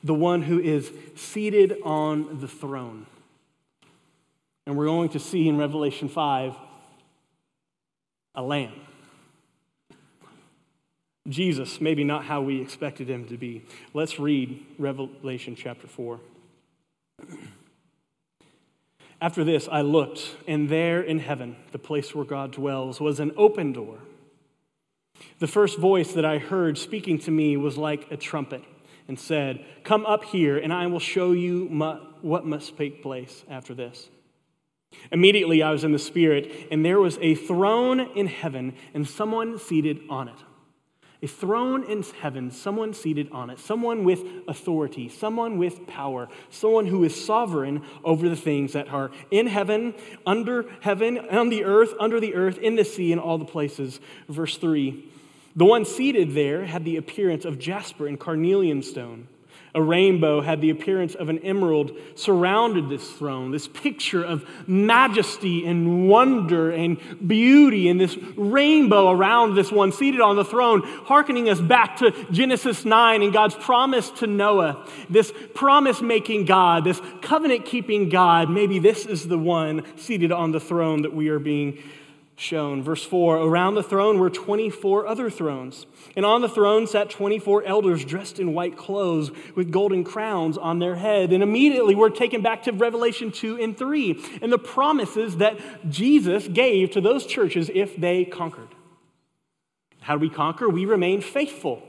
the 0.03 0.13
one 0.13 0.43
who 0.43 0.59
is 0.59 0.91
seated 1.15 1.77
on 1.83 2.39
the 2.39 2.47
throne. 2.47 3.05
And 4.65 4.77
we're 4.77 4.85
going 4.85 5.09
to 5.09 5.19
see 5.19 5.47
in 5.47 5.57
Revelation 5.57 6.09
5 6.09 6.55
a 8.35 8.41
lamb. 8.41 8.73
Jesus, 11.27 11.79
maybe 11.79 12.03
not 12.03 12.25
how 12.25 12.41
we 12.41 12.61
expected 12.61 13.09
him 13.09 13.27
to 13.27 13.37
be. 13.37 13.63
Let's 13.93 14.19
read 14.19 14.65
Revelation 14.77 15.55
chapter 15.55 15.87
4. 15.87 16.19
After 19.21 19.43
this, 19.43 19.69
I 19.71 19.81
looked, 19.81 20.35
and 20.47 20.67
there 20.67 20.99
in 20.99 21.19
heaven, 21.19 21.55
the 21.71 21.77
place 21.77 22.15
where 22.15 22.25
God 22.25 22.51
dwells, 22.51 22.99
was 22.99 23.19
an 23.19 23.31
open 23.37 23.71
door. 23.71 23.99
The 25.37 25.47
first 25.47 25.77
voice 25.77 26.13
that 26.13 26.25
I 26.25 26.39
heard 26.39 26.75
speaking 26.75 27.19
to 27.19 27.31
me 27.31 27.55
was 27.55 27.77
like 27.77 28.11
a 28.11 28.17
trumpet 28.17 28.63
and 29.07 29.19
said, 29.19 29.63
Come 29.83 30.07
up 30.07 30.23
here, 30.23 30.57
and 30.57 30.73
I 30.73 30.87
will 30.87 30.99
show 30.99 31.33
you 31.33 31.65
what 32.21 32.47
must 32.47 32.75
take 32.75 33.03
place 33.03 33.43
after 33.47 33.75
this. 33.75 34.09
Immediately 35.11 35.61
I 35.61 35.69
was 35.69 35.83
in 35.83 35.91
the 35.91 35.99
Spirit, 35.99 36.67
and 36.71 36.83
there 36.83 36.99
was 36.99 37.19
a 37.21 37.35
throne 37.35 37.99
in 38.15 38.25
heaven, 38.25 38.73
and 38.95 39.07
someone 39.07 39.59
seated 39.59 39.99
on 40.09 40.29
it 40.29 40.35
a 41.23 41.27
throne 41.27 41.83
in 41.83 42.03
heaven, 42.19 42.49
someone 42.49 42.93
seated 42.93 43.29
on 43.31 43.51
it, 43.51 43.59
someone 43.59 44.03
with 44.03 44.23
authority, 44.47 45.07
someone 45.07 45.57
with 45.59 45.85
power, 45.85 46.27
someone 46.49 46.87
who 46.87 47.03
is 47.03 47.25
sovereign 47.25 47.83
over 48.03 48.27
the 48.27 48.35
things 48.35 48.73
that 48.73 48.89
are 48.89 49.11
in 49.29 49.45
heaven, 49.45 49.93
under 50.25 50.65
heaven, 50.79 51.19
on 51.29 51.49
the 51.49 51.63
earth, 51.63 51.93
under 51.99 52.19
the 52.19 52.33
earth, 52.33 52.57
in 52.57 52.75
the 52.75 52.83
sea, 52.83 53.11
and 53.11 53.21
all 53.21 53.37
the 53.37 53.45
places. 53.45 53.99
Verse 54.29 54.57
3 54.57 55.05
The 55.55 55.65
one 55.65 55.85
seated 55.85 56.33
there 56.33 56.65
had 56.65 56.85
the 56.85 56.97
appearance 56.97 57.45
of 57.45 57.59
jasper 57.59 58.07
and 58.07 58.19
carnelian 58.19 58.81
stone. 58.81 59.27
A 59.73 59.81
rainbow 59.81 60.41
had 60.41 60.59
the 60.59 60.69
appearance 60.69 61.15
of 61.15 61.29
an 61.29 61.39
emerald 61.39 61.91
surrounded 62.15 62.89
this 62.89 63.09
throne, 63.09 63.51
this 63.51 63.69
picture 63.69 64.21
of 64.21 64.45
majesty 64.67 65.65
and 65.65 66.09
wonder 66.09 66.71
and 66.71 66.97
beauty, 67.25 67.87
and 67.87 67.99
this 67.99 68.17
rainbow 68.35 69.09
around 69.09 69.55
this 69.55 69.71
one 69.71 69.93
seated 69.93 70.19
on 70.19 70.35
the 70.35 70.43
throne, 70.43 70.81
hearkening 70.83 71.47
us 71.47 71.61
back 71.61 71.97
to 71.97 72.11
Genesis 72.31 72.83
9 72.83 73.21
and 73.21 73.31
God's 73.31 73.55
promise 73.55 74.09
to 74.11 74.27
Noah, 74.27 74.85
this 75.09 75.31
promise 75.53 76.01
making 76.01 76.45
God, 76.45 76.83
this 76.83 77.01
covenant 77.21 77.63
keeping 77.63 78.09
God. 78.09 78.49
Maybe 78.49 78.77
this 78.79 79.05
is 79.05 79.25
the 79.25 79.37
one 79.37 79.85
seated 79.97 80.33
on 80.33 80.51
the 80.51 80.59
throne 80.59 81.03
that 81.03 81.13
we 81.13 81.29
are 81.29 81.39
being 81.39 81.77
shown. 82.41 82.81
Verse 82.81 83.03
4 83.03 83.37
Around 83.37 83.75
the 83.75 83.83
throne 83.83 84.19
were 84.19 84.29
24 84.29 85.07
other 85.07 85.29
thrones, 85.29 85.85
and 86.15 86.25
on 86.25 86.41
the 86.41 86.49
throne 86.49 86.87
sat 86.87 87.09
24 87.09 87.63
elders 87.63 88.03
dressed 88.03 88.39
in 88.39 88.53
white 88.53 88.75
clothes 88.75 89.31
with 89.55 89.71
golden 89.71 90.03
crowns 90.03 90.57
on 90.57 90.79
their 90.79 90.95
head. 90.95 91.31
And 91.31 91.43
immediately 91.43 91.95
we're 91.95 92.09
taken 92.09 92.41
back 92.41 92.63
to 92.63 92.71
Revelation 92.71 93.31
2 93.31 93.61
and 93.61 93.77
3 93.77 94.39
and 94.41 94.51
the 94.51 94.57
promises 94.57 95.37
that 95.37 95.57
Jesus 95.89 96.47
gave 96.47 96.91
to 96.91 97.01
those 97.01 97.25
churches 97.25 97.69
if 97.73 97.95
they 97.95 98.25
conquered. 98.25 98.69
How 100.01 100.15
do 100.15 100.19
we 100.19 100.29
conquer? 100.29 100.67
We 100.67 100.85
remain 100.85 101.21
faithful. 101.21 101.83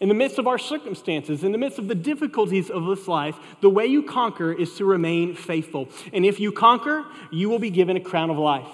In 0.00 0.08
the 0.08 0.14
midst 0.14 0.38
of 0.38 0.46
our 0.46 0.58
circumstances, 0.58 1.42
in 1.42 1.52
the 1.52 1.58
midst 1.58 1.78
of 1.78 1.88
the 1.88 1.94
difficulties 1.94 2.70
of 2.70 2.84
this 2.86 3.08
life, 3.08 3.36
the 3.60 3.70
way 3.70 3.86
you 3.86 4.02
conquer 4.02 4.52
is 4.52 4.74
to 4.76 4.84
remain 4.84 5.34
faithful. 5.34 5.88
And 6.12 6.26
if 6.26 6.38
you 6.40 6.52
conquer, 6.52 7.04
you 7.30 7.48
will 7.48 7.58
be 7.58 7.70
given 7.70 7.96
a 7.96 8.00
crown 8.00 8.28
of 8.28 8.36
life. 8.36 8.68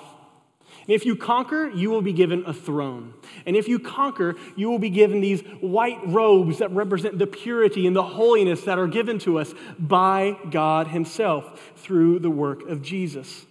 And 0.82 0.90
if 0.90 1.06
you 1.06 1.14
conquer, 1.14 1.68
you 1.68 1.90
will 1.90 2.02
be 2.02 2.12
given 2.12 2.44
a 2.44 2.52
throne. 2.52 3.14
And 3.46 3.56
if 3.56 3.68
you 3.68 3.78
conquer, 3.78 4.34
you 4.56 4.68
will 4.68 4.80
be 4.80 4.90
given 4.90 5.20
these 5.20 5.42
white 5.60 6.00
robes 6.04 6.58
that 6.58 6.70
represent 6.72 7.18
the 7.18 7.26
purity 7.26 7.86
and 7.86 7.94
the 7.94 8.02
holiness 8.02 8.62
that 8.62 8.78
are 8.78 8.88
given 8.88 9.18
to 9.20 9.38
us 9.38 9.54
by 9.78 10.36
God 10.50 10.88
Himself 10.88 11.72
through 11.76 12.18
the 12.18 12.30
work 12.30 12.68
of 12.68 12.82
Jesus. 12.82 13.46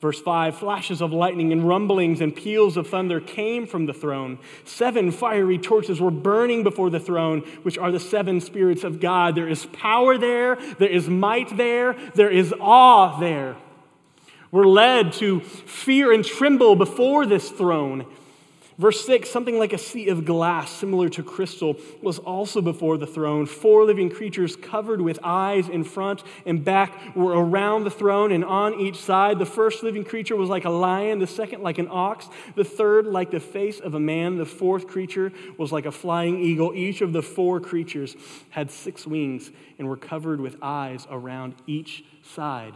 Verse 0.00 0.20
5 0.20 0.58
Flashes 0.58 1.02
of 1.02 1.12
lightning 1.12 1.52
and 1.52 1.66
rumblings 1.66 2.20
and 2.20 2.34
peals 2.34 2.76
of 2.76 2.86
thunder 2.88 3.20
came 3.20 3.66
from 3.66 3.86
the 3.86 3.94
throne. 3.94 4.38
Seven 4.64 5.10
fiery 5.10 5.58
torches 5.58 6.00
were 6.00 6.10
burning 6.10 6.62
before 6.62 6.90
the 6.90 7.00
throne, 7.00 7.40
which 7.62 7.76
are 7.76 7.90
the 7.90 8.00
seven 8.00 8.40
spirits 8.40 8.84
of 8.84 9.00
God. 9.00 9.34
There 9.34 9.48
is 9.48 9.66
power 9.66 10.16
there, 10.16 10.56
there 10.78 10.88
is 10.88 11.08
might 11.08 11.56
there, 11.56 11.94
there 12.14 12.30
is 12.30 12.54
awe 12.58 13.18
there. 13.18 13.56
We're 14.50 14.66
led 14.66 15.12
to 15.14 15.40
fear 15.40 16.12
and 16.12 16.24
tremble 16.24 16.76
before 16.76 17.26
this 17.26 17.50
throne. 17.50 18.06
Verse 18.78 19.06
6 19.06 19.30
something 19.30 19.58
like 19.58 19.72
a 19.72 19.78
sea 19.78 20.08
of 20.08 20.26
glass, 20.26 20.70
similar 20.70 21.08
to 21.08 21.22
crystal, 21.22 21.76
was 22.02 22.18
also 22.18 22.60
before 22.60 22.98
the 22.98 23.06
throne. 23.06 23.46
Four 23.46 23.84
living 23.84 24.10
creatures 24.10 24.54
covered 24.54 25.00
with 25.00 25.18
eyes 25.22 25.68
in 25.70 25.82
front 25.82 26.22
and 26.44 26.62
back 26.62 27.16
were 27.16 27.32
around 27.32 27.84
the 27.84 27.90
throne 27.90 28.32
and 28.32 28.44
on 28.44 28.74
each 28.74 28.96
side. 28.96 29.38
The 29.38 29.46
first 29.46 29.82
living 29.82 30.04
creature 30.04 30.36
was 30.36 30.50
like 30.50 30.66
a 30.66 30.70
lion, 30.70 31.20
the 31.20 31.26
second 31.26 31.62
like 31.62 31.78
an 31.78 31.88
ox, 31.90 32.28
the 32.54 32.64
third 32.64 33.06
like 33.06 33.30
the 33.30 33.40
face 33.40 33.80
of 33.80 33.94
a 33.94 34.00
man, 34.00 34.36
the 34.36 34.44
fourth 34.44 34.86
creature 34.86 35.32
was 35.56 35.72
like 35.72 35.86
a 35.86 35.92
flying 35.92 36.38
eagle. 36.38 36.74
Each 36.74 37.00
of 37.00 37.14
the 37.14 37.22
four 37.22 37.60
creatures 37.60 38.14
had 38.50 38.70
six 38.70 39.06
wings 39.06 39.50
and 39.78 39.88
were 39.88 39.96
covered 39.96 40.38
with 40.38 40.56
eyes 40.60 41.06
around 41.10 41.54
each 41.66 42.04
side. 42.22 42.74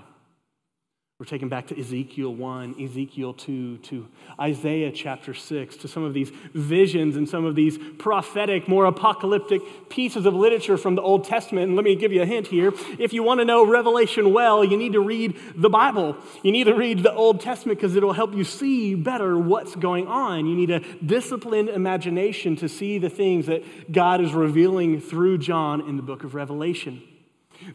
We're 1.21 1.27
taken 1.27 1.51
back 1.51 1.67
to 1.67 1.79
Ezekiel 1.79 2.35
1, 2.35 2.77
Ezekiel 2.83 3.35
2, 3.35 3.77
to 3.77 4.09
Isaiah 4.41 4.91
chapter 4.91 5.35
6, 5.35 5.77
to 5.77 5.87
some 5.87 6.03
of 6.03 6.15
these 6.15 6.31
visions 6.55 7.15
and 7.15 7.29
some 7.29 7.45
of 7.45 7.55
these 7.55 7.77
prophetic, 7.99 8.67
more 8.69 8.87
apocalyptic 8.87 9.61
pieces 9.91 10.25
of 10.25 10.33
literature 10.35 10.79
from 10.79 10.95
the 10.95 11.03
Old 11.03 11.25
Testament. 11.25 11.67
And 11.67 11.77
let 11.77 11.85
me 11.85 11.95
give 11.95 12.11
you 12.11 12.23
a 12.23 12.27
hint 12.27 12.47
here. 12.47 12.73
If 12.99 13.13
you 13.13 13.23
want 13.23 13.41
to 13.41 13.45
know 13.45 13.67
Revelation 13.67 14.33
well, 14.33 14.65
you 14.65 14.79
need 14.79 14.95
to 14.95 15.01
read 15.01 15.39
the 15.55 15.69
Bible. 15.69 16.17
You 16.43 16.53
need 16.53 16.65
to 16.65 16.75
read 16.75 17.03
the 17.03 17.13
Old 17.13 17.43
Testament 17.43 17.79
because 17.79 17.97
it'll 17.97 18.15
help 18.15 18.35
you 18.35 18.43
see 18.43 18.95
better 18.95 19.37
what's 19.39 19.77
going 19.77 20.07
on. 20.07 20.47
You 20.47 20.57
need 20.57 20.71
a 20.71 20.81
disciplined 21.05 21.69
imagination 21.69 22.57
to 22.57 22.67
see 22.67 22.97
the 22.97 23.11
things 23.11 23.45
that 23.45 23.93
God 23.93 24.23
is 24.23 24.33
revealing 24.33 25.03
through 25.03 25.37
John 25.37 25.83
in 25.83 25.99
the 25.99 26.03
book 26.03 26.25
of 26.25 26.35
Revelation. 26.35 27.03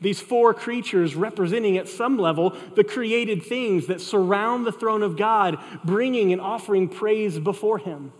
These 0.01 0.19
four 0.19 0.53
creatures 0.53 1.15
representing 1.15 1.77
at 1.77 1.87
some 1.87 2.17
level 2.17 2.55
the 2.75 2.83
created 2.83 3.43
things 3.43 3.87
that 3.87 4.01
surround 4.01 4.65
the 4.65 4.71
throne 4.71 5.03
of 5.03 5.17
God, 5.17 5.59
bringing 5.83 6.31
and 6.31 6.41
offering 6.41 6.87
praise 6.87 7.39
before 7.39 7.77
Him. 7.77 8.11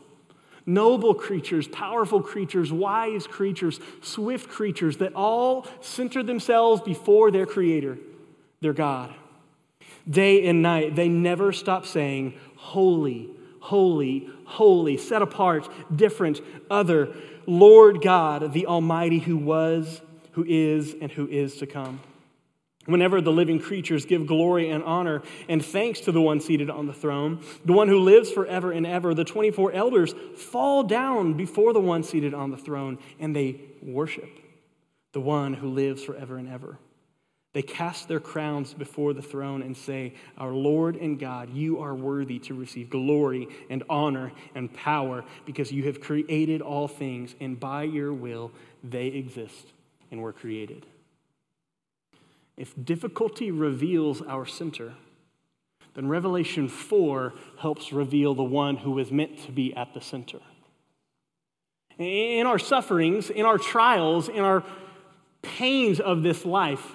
Noble 0.66 1.14
creatures, 1.14 1.68
powerful 1.68 2.22
creatures, 2.22 2.72
wise 2.72 3.28
creatures, 3.28 3.80
swift 4.02 4.50
creatures 4.50 4.98
that 4.98 5.14
all 5.14 5.68
center 5.80 6.24
themselves 6.24 6.82
before 6.82 7.30
their 7.30 7.46
Creator, 7.46 8.00
their 8.62 8.74
God. 8.74 9.14
Day 10.10 10.48
and 10.48 10.62
night, 10.62 10.96
they 10.96 11.08
never 11.08 11.52
stop 11.52 11.86
saying, 11.86 12.34
Holy, 12.56 13.30
holy, 13.60 14.28
holy, 14.46 14.98
set 14.98 15.22
apart, 15.22 15.70
different, 15.96 16.42
other, 16.70 17.10
Lord 17.46 18.02
God, 18.02 18.54
the 18.54 18.66
Almighty 18.66 19.20
who 19.20 19.38
was 19.38 20.02
who 20.36 20.46
is, 20.46 20.94
and 21.00 21.12
who 21.12 21.28
is 21.28 21.58
to 21.58 21.66
come. 21.66 22.02
Whenever 22.86 23.20
the 23.20 23.32
living 23.32 23.60
creatures 23.60 24.06
give 24.06 24.28
glory 24.28 24.70
and 24.70 24.84
honor 24.84 25.24
and 25.48 25.66
thanks 25.66 26.02
to 26.02 26.12
the 26.12 26.22
one 26.22 26.40
seated 26.40 26.70
on 26.70 26.86
the 26.86 26.94
throne, 26.94 27.42
the 27.64 27.74
one 27.74 27.88
who 27.88 28.00
lives 28.00 28.30
forever 28.30 28.72
and 28.72 28.86
ever, 28.86 29.14
the 29.14 29.24
24 29.24 29.72
elders 29.72 30.14
fall 30.36 30.84
down 30.84 31.34
before 31.34 31.74
the 31.74 31.80
one 31.80 32.04
seated 32.04 32.34
on 32.34 32.52
the 32.52 32.58
throne 32.58 33.00
and 33.20 33.36
they 33.36 33.60
worship 33.82 34.30
the 35.14 35.22
one 35.22 35.54
who 35.54 35.70
lives 35.70 36.04
forever 36.04 36.38
and 36.38 36.50
ever. 36.50 36.78
They 37.54 37.62
cast 37.62 38.10
their 38.10 38.20
crowns 38.20 38.74
before 38.74 39.14
the 39.14 39.22
throne 39.22 39.62
and 39.62 39.78
say, 39.78 40.16
Our 40.38 40.52
Lord 40.52 40.98
and 40.98 41.18
God, 41.18 41.50
you 41.52 41.80
are 41.80 41.96
worthy 41.96 42.38
to 42.40 42.54
receive 42.54 42.90
glory 42.90 43.48
and 43.70 43.82
honor 43.90 44.34
and 44.54 44.72
power 44.74 45.24
because 45.46 45.72
you 45.72 45.84
have 45.84 46.02
created 46.02 46.62
all 46.62 46.90
things, 46.90 47.34
and 47.40 47.58
by 47.58 47.84
your 47.84 48.12
will 48.12 48.52
they 48.84 49.08
exist 49.08 49.72
and 50.16 50.24
were 50.24 50.34
created. 50.34 50.86
If 52.56 52.74
difficulty 52.82 53.52
reveals 53.52 54.22
our 54.22 54.46
center, 54.46 54.94
then 55.94 56.08
Revelation 56.08 56.70
4 56.70 57.34
helps 57.60 57.92
reveal 57.92 58.34
the 58.34 58.44
one 58.44 58.78
who 58.78 58.98
is 58.98 59.12
meant 59.12 59.44
to 59.46 59.52
be 59.52 59.76
at 59.76 59.94
the 59.94 60.00
center. 60.00 60.40
In 61.98 62.46
our 62.46 62.60
sufferings, 62.60 63.30
in 63.30 63.46
our 63.46 63.58
trials, 63.58 64.30
in 64.30 64.40
our 64.40 64.64
pains 65.42 66.00
of 66.00 66.24
this 66.24 66.46
life, 66.46 66.94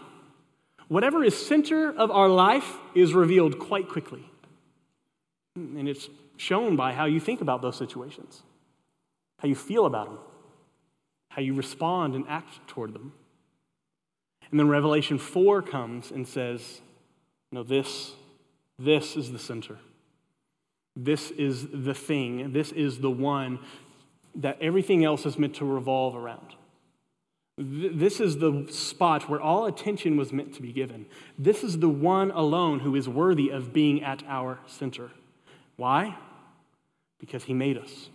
whatever 0.88 1.22
is 1.22 1.46
center 1.46 1.92
of 1.92 2.10
our 2.10 2.28
life 2.28 2.78
is 2.94 3.12
revealed 3.12 3.58
quite 3.58 3.88
quickly. 3.88 4.24
And 5.56 5.86
it's 5.86 6.08
shown 6.38 6.74
by 6.74 6.94
how 6.94 7.04
you 7.04 7.20
think 7.20 7.42
about 7.42 7.60
those 7.60 7.76
situations, 7.76 8.42
how 9.40 9.48
you 9.48 9.54
feel 9.54 9.84
about 9.84 10.06
them 10.06 10.18
how 11.30 11.40
you 11.40 11.54
respond 11.54 12.14
and 12.14 12.24
act 12.28 12.66
toward 12.66 12.92
them. 12.92 13.12
And 14.50 14.58
then 14.58 14.68
Revelation 14.68 15.16
4 15.18 15.62
comes 15.62 16.10
and 16.10 16.26
says, 16.26 16.82
No, 17.52 17.62
this, 17.62 18.12
this 18.78 19.16
is 19.16 19.32
the 19.32 19.38
center. 19.38 19.78
This 20.96 21.30
is 21.30 21.68
the 21.72 21.94
thing. 21.94 22.52
This 22.52 22.72
is 22.72 22.98
the 22.98 23.10
one 23.10 23.60
that 24.34 24.60
everything 24.60 25.04
else 25.04 25.24
is 25.24 25.38
meant 25.38 25.54
to 25.56 25.64
revolve 25.64 26.16
around. 26.16 26.54
This 27.56 28.20
is 28.20 28.38
the 28.38 28.66
spot 28.70 29.28
where 29.28 29.40
all 29.40 29.66
attention 29.66 30.16
was 30.16 30.32
meant 30.32 30.54
to 30.54 30.62
be 30.62 30.72
given. 30.72 31.06
This 31.38 31.62
is 31.62 31.78
the 31.78 31.88
one 31.88 32.30
alone 32.30 32.80
who 32.80 32.96
is 32.96 33.08
worthy 33.08 33.50
of 33.50 33.72
being 33.72 34.02
at 34.02 34.22
our 34.26 34.58
center. 34.66 35.10
Why? 35.76 36.16
Because 37.18 37.44
he 37.44 37.54
made 37.54 37.76
us. 37.76 38.08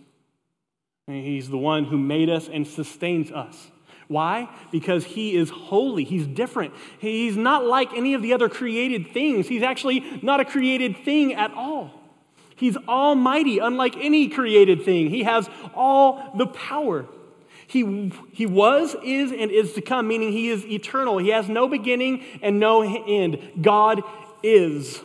He's 1.08 1.48
the 1.48 1.58
one 1.58 1.84
who 1.84 1.98
made 1.98 2.28
us 2.28 2.48
and 2.48 2.66
sustains 2.66 3.30
us. 3.30 3.70
Why? 4.08 4.48
Because 4.72 5.04
he 5.04 5.36
is 5.36 5.50
holy. 5.50 6.02
He's 6.02 6.26
different. 6.26 6.74
He's 6.98 7.36
not 7.36 7.64
like 7.64 7.92
any 7.94 8.14
of 8.14 8.22
the 8.22 8.32
other 8.32 8.48
created 8.48 9.12
things. 9.12 9.46
He's 9.46 9.62
actually 9.62 10.00
not 10.22 10.40
a 10.40 10.44
created 10.44 10.96
thing 11.04 11.34
at 11.34 11.52
all. 11.52 11.92
He's 12.56 12.76
almighty, 12.88 13.58
unlike 13.58 13.96
any 13.98 14.28
created 14.28 14.84
thing. 14.84 15.10
He 15.10 15.22
has 15.22 15.48
all 15.74 16.32
the 16.36 16.46
power. 16.46 17.06
He, 17.68 18.12
he 18.32 18.46
was, 18.46 18.96
is, 19.04 19.30
and 19.30 19.50
is 19.50 19.74
to 19.74 19.82
come, 19.82 20.08
meaning 20.08 20.32
he 20.32 20.48
is 20.48 20.64
eternal. 20.64 21.18
He 21.18 21.28
has 21.28 21.48
no 21.48 21.68
beginning 21.68 22.24
and 22.42 22.58
no 22.58 22.82
end. 22.82 23.38
God 23.60 24.02
is. 24.42 25.02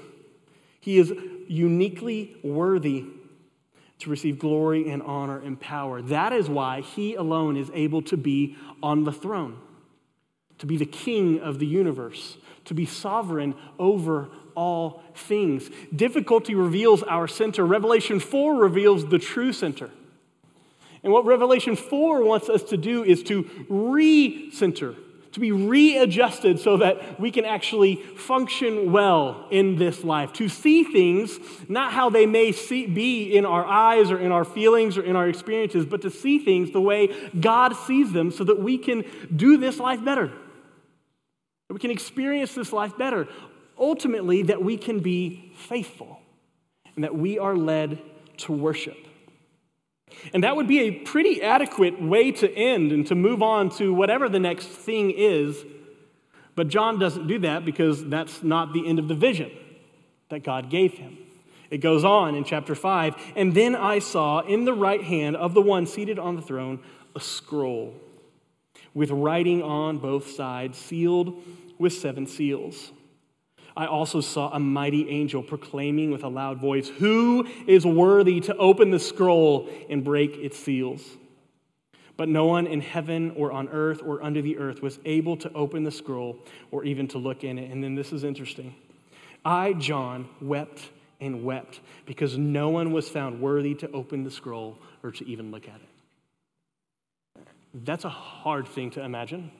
He 0.80 0.98
is 0.98 1.14
uniquely 1.48 2.38
worthy 2.44 3.06
to 4.02 4.10
receive 4.10 4.40
glory 4.40 4.90
and 4.90 5.02
honor 5.04 5.40
and 5.40 5.60
power. 5.60 6.02
That 6.02 6.34
is 6.34 6.50
why 6.50 6.82
he 6.82 7.16
alone 7.16 7.58
is 7.58 7.70
able 7.74 8.02
to 8.04 8.18
be 8.18 8.56
on 8.82 9.04
the 9.04 9.12
throne, 9.12 9.58
to 10.60 10.66
be 10.66 10.78
the 10.78 10.86
king 10.86 11.40
of 11.40 11.60
the 11.60 11.66
universe, 11.66 12.38
to 12.66 12.74
be 12.74 12.86
sovereign 12.86 13.56
over 13.80 14.30
all 14.56 15.04
things. 15.16 15.70
Difficulty 15.96 16.56
reveals 16.56 17.04
our 17.04 17.28
center. 17.28 17.66
Revelation 17.66 18.20
4 18.20 18.56
reveals 18.56 19.08
the 19.08 19.20
true 19.20 19.54
center. 19.54 19.90
And 21.04 21.12
what 21.12 21.26
Revelation 21.26 21.76
4 21.76 22.24
wants 22.24 22.50
us 22.50 22.64
to 22.64 22.78
do 22.78 23.04
is 23.04 23.24
to 23.24 23.50
re 23.70 24.52
center 24.52 24.96
to 25.32 25.40
be 25.40 25.52
readjusted 25.52 26.60
so 26.60 26.78
that 26.78 27.20
we 27.20 27.32
can 27.32 27.46
actually 27.46 27.96
function 27.96 28.92
well 28.92 29.48
in 29.50 29.78
this 29.78 30.04
life, 30.04 30.34
to 30.34 30.50
see 30.50 30.84
things 30.84 31.40
not 31.70 31.94
how 31.94 32.10
they 32.10 32.26
may 32.26 32.52
see, 32.52 32.86
be 32.86 33.36
in 33.36 33.46
our 33.46 33.66
eyes 33.66 34.12
or 34.12 34.20
in 34.20 34.32
our 34.32 34.44
feelings 34.44 34.98
or 34.98 35.04
in 35.04 35.16
our 35.16 35.30
experiences, 35.30 35.86
but 35.86 36.02
to 36.02 36.10
see 36.10 36.40
things 36.40 36.72
the 36.72 36.82
way 36.82 37.16
God 37.40 37.76
sees 37.76 38.12
them 38.12 38.32
so 38.32 38.44
that 38.44 38.60
we 38.60 38.78
can 38.78 39.06
do 39.34 39.58
this 39.58 39.80
life 39.80 40.04
better, 40.04 40.28
that 40.28 41.74
we 41.74 41.80
can 41.80 41.92
experience 41.92 42.54
this 42.54 42.74
life 42.74 42.98
better. 42.98 43.28
Ultimately, 43.78 44.44
that 44.44 44.62
we 44.62 44.78
can 44.78 45.00
be 45.00 45.54
faithful 45.56 46.20
and 46.96 47.04
that 47.04 47.16
we 47.16 47.40
are 47.40 47.56
led 47.56 48.00
to 48.38 48.52
worship. 48.52 48.98
And 50.34 50.44
that 50.44 50.56
would 50.56 50.68
be 50.68 50.80
a 50.82 50.92
pretty 50.92 51.42
adequate 51.42 52.02
way 52.02 52.32
to 52.34 52.54
end 52.54 52.92
and 52.92 53.06
to 53.08 53.16
move 53.16 53.42
on 53.42 53.70
to 53.72 53.94
whatever 53.94 54.30
the 54.30 54.40
next 54.40 54.68
thing 54.68 55.12
is. 55.12 55.64
But 56.56 56.68
John 56.68 57.00
doesn't 57.00 57.28
do 57.28 57.40
that 57.40 57.66
because 57.66 58.04
that's 58.06 58.44
not 58.44 58.74
the 58.74 58.88
end 58.88 59.00
of 59.00 59.08
the 59.08 59.16
vision 59.16 59.52
that 60.30 60.44
God 60.44 60.70
gave 60.70 60.94
him. 60.94 61.18
It 61.70 61.78
goes 61.78 62.04
on 62.04 62.36
in 62.36 62.44
chapter 62.44 62.76
5 62.76 63.16
And 63.36 63.54
then 63.54 63.76
I 63.76 64.00
saw 64.00 64.42
in 64.42 64.66
the 64.66 64.74
right 64.74 65.04
hand 65.04 65.36
of 65.36 65.54
the 65.54 65.62
one 65.62 65.86
seated 65.86 66.20
on 66.20 66.36
the 66.36 66.42
throne 66.42 66.80
a 67.16 67.20
scroll 67.20 67.94
with 68.94 69.10
writing 69.10 69.64
on 69.64 69.98
both 69.98 70.32
sides, 70.32 70.78
sealed 70.78 71.42
with 71.78 71.94
seven 71.94 72.28
seals. 72.28 72.92
I 73.76 73.86
also 73.86 74.22
saw 74.22 74.52
a 74.52 74.60
mighty 74.60 75.10
angel 75.10 75.42
proclaiming 75.42 76.12
with 76.12 76.24
a 76.24 76.28
loud 76.28 76.60
voice, 76.60 76.90
Who 76.90 77.48
is 77.68 77.86
worthy 77.86 78.40
to 78.42 78.56
open 78.58 78.92
the 78.92 79.00
scroll 79.00 79.70
and 79.90 80.04
break 80.04 80.36
its 80.38 80.60
seals? 80.60 81.04
But 82.18 82.30
no 82.30 82.46
one 82.46 82.68
in 82.68 82.82
heaven 82.82 83.32
or 83.36 83.52
on 83.52 83.70
earth 83.70 84.02
or 84.04 84.22
under 84.22 84.42
the 84.42 84.58
earth 84.58 84.82
was 84.82 85.00
able 85.06 85.38
to 85.38 85.52
open 85.54 85.84
the 85.84 85.92
scroll 85.92 86.38
or 86.70 86.84
even 86.84 87.08
to 87.10 87.18
look 87.18 87.44
in 87.44 87.58
it. 87.58 87.72
And 87.72 87.84
then 87.84 87.96
this 87.96 88.12
is 88.12 88.24
interesting. 88.24 88.76
I, 89.44 89.74
John, 89.74 90.30
wept 90.40 90.90
and 91.20 91.44
wept 91.44 91.80
because 92.06 92.38
no 92.38 92.70
one 92.70 92.92
was 92.92 93.08
found 93.10 93.42
worthy 93.42 93.74
to 93.76 93.90
open 93.92 94.24
the 94.24 94.32
scroll 94.32 94.78
or 95.04 95.12
to 95.12 95.28
even 95.28 95.52
look 95.52 95.68
at 95.68 95.76
it. 95.76 97.46
That's 97.74 98.06
a 98.06 98.10
hard 98.10 98.68
thing 98.68 98.92
to 98.92 99.04
imagine. 99.04 99.52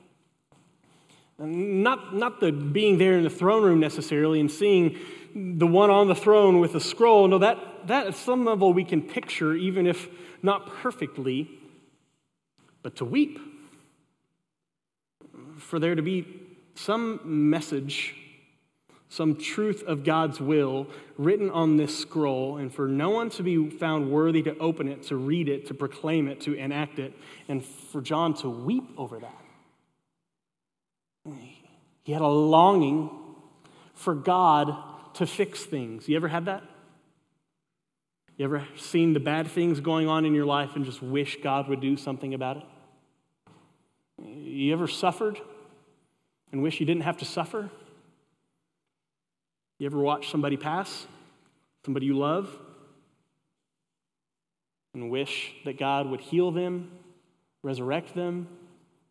Not, 1.38 2.14
not 2.14 2.40
the 2.40 2.52
being 2.52 2.98
there 2.98 3.14
in 3.14 3.24
the 3.24 3.30
throne 3.30 3.62
room 3.64 3.80
necessarily 3.80 4.40
and 4.40 4.50
seeing 4.50 4.98
the 5.34 5.66
one 5.66 5.90
on 5.90 6.08
the 6.08 6.14
throne 6.14 6.60
with 6.60 6.72
the 6.72 6.80
scroll. 6.80 7.26
No, 7.26 7.38
that, 7.38 7.86
that 7.86 8.08
at 8.08 8.14
some 8.14 8.44
level 8.44 8.72
we 8.72 8.84
can 8.84 9.02
picture, 9.02 9.54
even 9.54 9.86
if 9.86 10.08
not 10.42 10.66
perfectly, 10.66 11.50
but 12.82 12.96
to 12.96 13.04
weep. 13.04 13.38
For 15.58 15.78
there 15.78 15.94
to 15.94 16.02
be 16.02 16.26
some 16.74 17.20
message 17.24 18.14
some 19.12 19.36
truth 19.36 19.82
of 19.82 20.04
God's 20.04 20.40
will 20.40 20.86
written 21.18 21.50
on 21.50 21.76
this 21.76 21.96
scroll, 21.98 22.56
and 22.56 22.72
for 22.72 22.88
no 22.88 23.10
one 23.10 23.28
to 23.28 23.42
be 23.42 23.68
found 23.68 24.10
worthy 24.10 24.42
to 24.44 24.56
open 24.56 24.88
it, 24.88 25.02
to 25.02 25.16
read 25.16 25.50
it, 25.50 25.66
to 25.66 25.74
proclaim 25.74 26.28
it, 26.28 26.40
to 26.40 26.54
enact 26.54 26.98
it, 26.98 27.12
and 27.46 27.62
for 27.62 28.00
John 28.00 28.32
to 28.36 28.48
weep 28.48 28.84
over 28.96 29.18
that. 29.18 29.41
He 32.02 32.12
had 32.12 32.22
a 32.22 32.26
longing 32.26 33.10
for 33.94 34.14
God 34.14 34.76
to 35.14 35.26
fix 35.26 35.64
things. 35.64 36.08
You 36.08 36.16
ever 36.16 36.28
had 36.28 36.46
that? 36.46 36.62
You 38.36 38.44
ever 38.46 38.66
seen 38.76 39.12
the 39.12 39.20
bad 39.20 39.46
things 39.48 39.80
going 39.80 40.08
on 40.08 40.24
in 40.24 40.34
your 40.34 40.46
life 40.46 40.70
and 40.74 40.84
just 40.84 41.02
wish 41.02 41.38
God 41.42 41.68
would 41.68 41.80
do 41.80 41.96
something 41.96 42.34
about 42.34 42.56
it? 42.56 42.64
You 44.26 44.72
ever 44.72 44.88
suffered 44.88 45.40
and 46.50 46.62
wish 46.62 46.80
you 46.80 46.86
didn't 46.86 47.02
have 47.02 47.18
to 47.18 47.24
suffer? 47.24 47.70
You 49.78 49.86
ever 49.86 49.98
watch 49.98 50.30
somebody 50.30 50.56
pass? 50.56 51.06
Somebody 51.84 52.06
you 52.06 52.18
love? 52.18 52.50
And 54.94 55.10
wish 55.10 55.54
that 55.64 55.78
God 55.78 56.06
would 56.06 56.20
heal 56.20 56.50
them, 56.50 56.90
resurrect 57.62 58.14
them, 58.14 58.48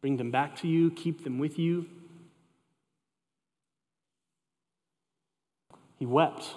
bring 0.01 0.17
them 0.17 0.31
back 0.31 0.55
to 0.57 0.67
you, 0.67 0.91
keep 0.91 1.23
them 1.23 1.39
with 1.39 1.57
you? 1.57 1.85
He 6.01 6.07
wept 6.07 6.55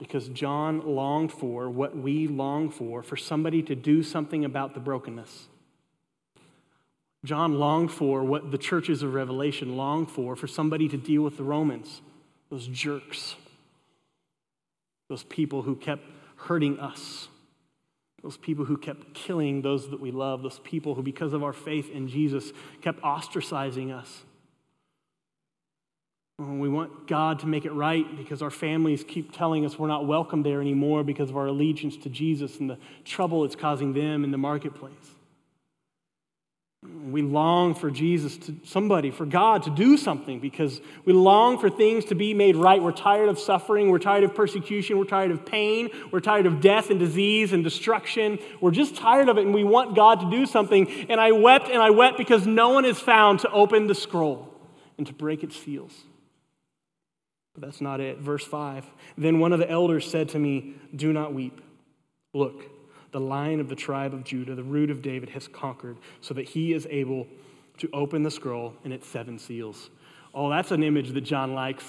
because 0.00 0.28
John 0.30 0.84
longed 0.84 1.30
for 1.30 1.70
what 1.70 1.96
we 1.96 2.26
long 2.26 2.68
for 2.68 3.04
for 3.04 3.16
somebody 3.16 3.62
to 3.62 3.76
do 3.76 4.02
something 4.02 4.44
about 4.44 4.74
the 4.74 4.80
brokenness. 4.80 5.46
John 7.24 7.60
longed 7.60 7.92
for 7.92 8.24
what 8.24 8.50
the 8.50 8.58
churches 8.58 9.04
of 9.04 9.14
Revelation 9.14 9.76
longed 9.76 10.10
for 10.10 10.34
for 10.34 10.48
somebody 10.48 10.88
to 10.88 10.96
deal 10.96 11.22
with 11.22 11.36
the 11.36 11.44
Romans, 11.44 12.00
those 12.50 12.66
jerks 12.66 13.36
those 15.08 15.22
people 15.22 15.62
who 15.62 15.76
kept 15.76 16.02
hurting 16.36 16.80
us, 16.80 17.28
those 18.20 18.36
people 18.36 18.64
who 18.64 18.76
kept 18.76 19.14
killing 19.14 19.62
those 19.62 19.90
that 19.90 20.00
we 20.00 20.10
love, 20.10 20.42
those 20.42 20.58
people 20.64 20.96
who, 20.96 21.04
because 21.04 21.34
of 21.34 21.44
our 21.44 21.52
faith 21.52 21.88
in 21.92 22.08
Jesus, 22.08 22.50
kept 22.80 23.00
ostracizing 23.02 23.92
us. 23.96 24.24
Uh, 26.40 26.44
we 26.44 26.68
want 26.68 27.06
God 27.06 27.40
to 27.40 27.46
make 27.46 27.64
it 27.64 27.72
right 27.72 28.16
because 28.16 28.42
our 28.42 28.50
families 28.50 29.04
keep 29.06 29.36
telling 29.36 29.66
us 29.66 29.78
we're 29.78 29.88
not 29.88 30.06
welcome 30.06 30.42
there 30.42 30.60
anymore 30.60 31.04
because 31.04 31.30
of 31.30 31.36
our 31.36 31.46
allegiance 31.46 31.96
to 31.98 32.08
Jesus 32.08 32.58
and 32.58 32.70
the 32.70 32.78
trouble 33.04 33.44
it's 33.44 33.56
causing 33.56 33.92
them 33.92 34.24
in 34.24 34.30
the 34.30 34.38
marketplace. 34.38 34.92
We 36.82 37.22
long 37.22 37.76
for 37.76 37.92
Jesus 37.92 38.36
to, 38.38 38.56
somebody, 38.64 39.12
for 39.12 39.24
God 39.24 39.62
to 39.64 39.70
do 39.70 39.96
something 39.96 40.40
because 40.40 40.80
we 41.04 41.12
long 41.12 41.58
for 41.58 41.70
things 41.70 42.06
to 42.06 42.16
be 42.16 42.34
made 42.34 42.56
right. 42.56 42.82
We're 42.82 42.90
tired 42.90 43.28
of 43.28 43.38
suffering. 43.38 43.90
We're 43.90 44.00
tired 44.00 44.24
of 44.24 44.34
persecution. 44.34 44.98
We're 44.98 45.04
tired 45.04 45.30
of 45.30 45.46
pain. 45.46 45.90
We're 46.10 46.18
tired 46.18 46.46
of 46.46 46.60
death 46.60 46.90
and 46.90 46.98
disease 46.98 47.52
and 47.52 47.62
destruction. 47.62 48.40
We're 48.60 48.72
just 48.72 48.96
tired 48.96 49.28
of 49.28 49.38
it 49.38 49.44
and 49.44 49.54
we 49.54 49.62
want 49.62 49.94
God 49.94 50.20
to 50.22 50.30
do 50.30 50.44
something. 50.44 50.88
And 51.08 51.20
I 51.20 51.30
wept 51.30 51.68
and 51.68 51.80
I 51.80 51.90
wept 51.90 52.18
because 52.18 52.48
no 52.48 52.70
one 52.70 52.84
is 52.84 52.98
found 52.98 53.40
to 53.40 53.50
open 53.50 53.86
the 53.86 53.94
scroll 53.94 54.52
and 54.98 55.06
to 55.06 55.12
break 55.12 55.44
its 55.44 55.56
seals. 55.56 56.02
But 57.54 57.62
that's 57.62 57.80
not 57.80 58.00
it. 58.00 58.18
Verse 58.18 58.44
5 58.44 58.86
Then 59.18 59.38
one 59.38 59.52
of 59.52 59.58
the 59.58 59.70
elders 59.70 60.08
said 60.10 60.28
to 60.30 60.38
me, 60.38 60.74
Do 60.94 61.12
not 61.12 61.34
weep. 61.34 61.60
Look, 62.34 62.64
the 63.12 63.20
lion 63.20 63.60
of 63.60 63.68
the 63.68 63.76
tribe 63.76 64.14
of 64.14 64.24
Judah, 64.24 64.54
the 64.54 64.62
root 64.62 64.90
of 64.90 65.02
David, 65.02 65.30
has 65.30 65.48
conquered, 65.48 65.98
so 66.20 66.32
that 66.34 66.48
he 66.48 66.72
is 66.72 66.86
able 66.90 67.26
to 67.78 67.88
open 67.92 68.22
the 68.22 68.30
scroll 68.30 68.74
and 68.84 68.92
its 68.92 69.06
seven 69.06 69.38
seals. 69.38 69.90
Oh, 70.34 70.48
that's 70.48 70.70
an 70.70 70.82
image 70.82 71.10
that 71.10 71.20
John 71.20 71.52
likes. 71.54 71.84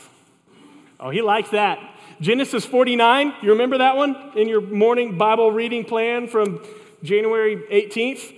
Oh, 1.00 1.10
he 1.10 1.22
likes 1.22 1.50
that. 1.52 1.80
Genesis 2.20 2.66
49, 2.66 3.34
you 3.42 3.52
remember 3.52 3.78
that 3.78 3.96
one 3.96 4.32
in 4.36 4.48
your 4.50 4.62
morning 4.62 5.18
Bible 5.18 5.52
reading 5.52 5.86
plan 5.86 6.28
from 6.28 6.64
January 7.04 7.58
18th? 7.58 8.34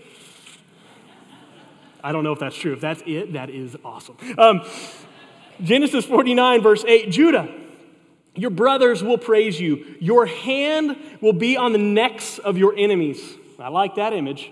I 2.03 2.11
don't 2.11 2.23
know 2.23 2.33
if 2.33 2.39
that's 2.39 2.55
true. 2.55 2.73
If 2.73 2.81
that's 2.81 3.01
it, 3.07 3.33
that 3.33 3.49
is 3.49 3.75
awesome. 3.83 4.17
Um, 4.37 4.61
Genesis 5.61 6.05
49, 6.05 6.61
verse 6.61 6.83
8 6.85 7.09
Judah 7.09 7.49
your 8.35 8.49
brothers 8.49 9.01
will 9.01 9.17
praise 9.17 9.59
you. 9.59 9.95
Your 9.99 10.25
hand 10.25 10.97
will 11.21 11.33
be 11.33 11.55
on 11.55 11.71
the 11.71 11.77
necks 11.77 12.37
of 12.37 12.57
your 12.57 12.73
enemies. 12.77 13.21
I 13.59 13.69
like 13.69 13.95
that 13.95 14.13
image. 14.13 14.51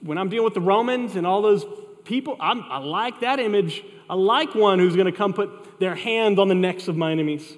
when 0.00 0.18
I'm 0.18 0.28
dealing 0.28 0.44
with 0.44 0.54
the 0.54 0.60
Romans 0.60 1.16
and 1.16 1.26
all 1.26 1.42
those 1.42 1.64
people, 2.04 2.36
I'm, 2.40 2.62
i 2.62 2.78
like 2.78 3.20
that 3.20 3.38
image. 3.38 3.84
I 4.08 4.14
like 4.14 4.54
one 4.54 4.78
who's 4.78 4.96
going 4.96 5.06
to 5.06 5.16
come 5.16 5.34
put 5.34 5.78
their 5.78 5.94
hand 5.94 6.38
on 6.38 6.48
the 6.48 6.54
necks 6.54 6.88
of 6.88 6.96
my 6.96 7.12
enemies. 7.12 7.56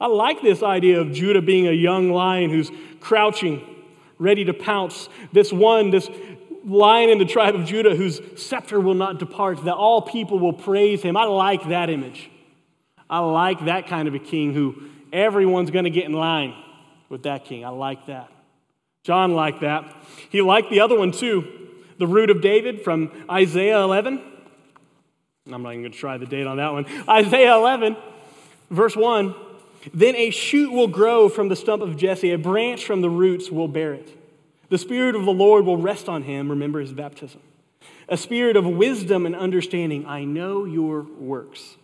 I 0.00 0.06
like 0.06 0.42
this 0.42 0.62
idea 0.62 1.00
of 1.00 1.12
Judah 1.12 1.42
being 1.42 1.66
a 1.66 1.72
young 1.72 2.10
lion 2.10 2.50
who's 2.50 2.70
crouching, 3.00 3.64
ready 4.18 4.44
to 4.44 4.54
pounce. 4.54 5.08
This 5.32 5.52
one, 5.52 5.90
this 5.90 6.08
lion 6.64 7.10
in 7.10 7.18
the 7.18 7.24
tribe 7.24 7.54
of 7.54 7.64
Judah 7.64 7.94
whose 7.94 8.20
scepter 8.36 8.80
will 8.80 8.94
not 8.94 9.18
depart, 9.18 9.64
that 9.64 9.74
all 9.74 10.02
people 10.02 10.38
will 10.38 10.52
praise 10.52 11.02
him. 11.02 11.16
I 11.16 11.24
like 11.24 11.68
that 11.68 11.90
image. 11.90 12.30
I 13.08 13.18
like 13.18 13.66
that 13.66 13.88
kind 13.88 14.08
of 14.08 14.14
a 14.14 14.18
king 14.18 14.54
who 14.54 14.82
everyone's 15.12 15.70
going 15.70 15.84
to 15.84 15.90
get 15.90 16.04
in 16.04 16.12
line 16.12 16.54
with 17.08 17.24
that 17.24 17.44
king. 17.44 17.64
I 17.64 17.68
like 17.68 18.06
that. 18.06 18.30
John 19.04 19.34
liked 19.34 19.60
that. 19.60 19.94
He 20.30 20.40
liked 20.40 20.70
the 20.70 20.80
other 20.80 20.96
one 20.96 21.12
too, 21.12 21.68
the 21.98 22.06
root 22.06 22.30
of 22.30 22.40
David 22.40 22.82
from 22.82 23.10
Isaiah 23.30 23.82
11. 23.82 24.22
I'm 25.50 25.62
not 25.62 25.70
even 25.70 25.82
going 25.82 25.92
to 25.92 25.98
try 25.98 26.18
the 26.18 26.26
date 26.26 26.46
on 26.46 26.58
that 26.58 26.72
one. 26.72 26.86
Isaiah 27.08 27.56
11, 27.56 27.96
verse 28.70 28.96
1. 28.96 29.34
Then 29.92 30.14
a 30.14 30.30
shoot 30.30 30.70
will 30.70 30.86
grow 30.86 31.28
from 31.28 31.48
the 31.48 31.56
stump 31.56 31.82
of 31.82 31.96
Jesse, 31.96 32.30
a 32.30 32.38
branch 32.38 32.84
from 32.84 33.00
the 33.00 33.10
roots 33.10 33.50
will 33.50 33.66
bear 33.66 33.92
it. 33.92 34.16
The 34.72 34.78
Spirit 34.78 35.16
of 35.16 35.26
the 35.26 35.32
Lord 35.34 35.66
will 35.66 35.76
rest 35.76 36.08
on 36.08 36.22
him. 36.22 36.48
Remember 36.48 36.80
his 36.80 36.94
baptism. 36.94 37.42
A 38.08 38.16
spirit 38.16 38.56
of 38.56 38.66
wisdom 38.66 39.26
and 39.26 39.36
understanding. 39.36 40.06
I 40.06 40.24
know 40.24 40.64
your 40.64 41.02
works 41.02 41.76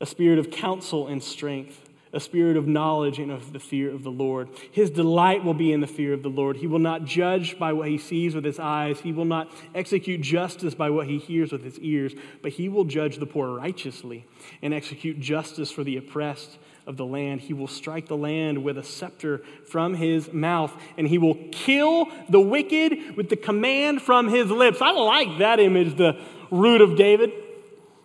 a 0.00 0.06
spirit 0.06 0.40
of 0.40 0.50
counsel 0.50 1.06
and 1.06 1.22
strength, 1.22 1.88
a 2.12 2.18
spirit 2.18 2.56
of 2.56 2.66
knowledge 2.66 3.20
and 3.20 3.30
of 3.30 3.52
the 3.52 3.60
fear 3.60 3.92
of 3.92 4.02
the 4.02 4.10
Lord. 4.10 4.48
His 4.72 4.90
delight 4.90 5.44
will 5.44 5.54
be 5.54 5.72
in 5.72 5.80
the 5.80 5.86
fear 5.86 6.12
of 6.12 6.24
the 6.24 6.28
Lord. 6.28 6.56
He 6.56 6.66
will 6.66 6.80
not 6.80 7.04
judge 7.04 7.60
by 7.60 7.72
what 7.72 7.86
he 7.86 7.98
sees 7.98 8.34
with 8.34 8.44
his 8.44 8.58
eyes, 8.58 8.98
he 8.98 9.12
will 9.12 9.24
not 9.24 9.52
execute 9.72 10.20
justice 10.20 10.74
by 10.74 10.90
what 10.90 11.06
he 11.06 11.18
hears 11.18 11.52
with 11.52 11.62
his 11.62 11.78
ears, 11.78 12.12
but 12.42 12.50
he 12.50 12.68
will 12.68 12.84
judge 12.84 13.18
the 13.18 13.26
poor 13.26 13.56
righteously 13.56 14.26
and 14.62 14.74
execute 14.74 15.20
justice 15.20 15.70
for 15.70 15.84
the 15.84 15.96
oppressed 15.96 16.58
of 16.86 16.96
the 16.96 17.06
land. 17.06 17.40
He 17.40 17.52
will 17.52 17.68
strike 17.68 18.08
the 18.08 18.16
land 18.16 18.62
with 18.62 18.78
a 18.78 18.82
scepter 18.82 19.38
from 19.66 19.94
his 19.94 20.32
mouth, 20.32 20.72
and 20.96 21.06
he 21.08 21.18
will 21.18 21.36
kill 21.52 22.08
the 22.28 22.40
wicked 22.40 23.16
with 23.16 23.28
the 23.28 23.36
command 23.36 24.02
from 24.02 24.28
his 24.28 24.50
lips. 24.50 24.80
I 24.80 24.90
like 24.90 25.38
that 25.38 25.60
image, 25.60 25.96
the 25.96 26.20
root 26.50 26.80
of 26.80 26.96
David. 26.96 27.32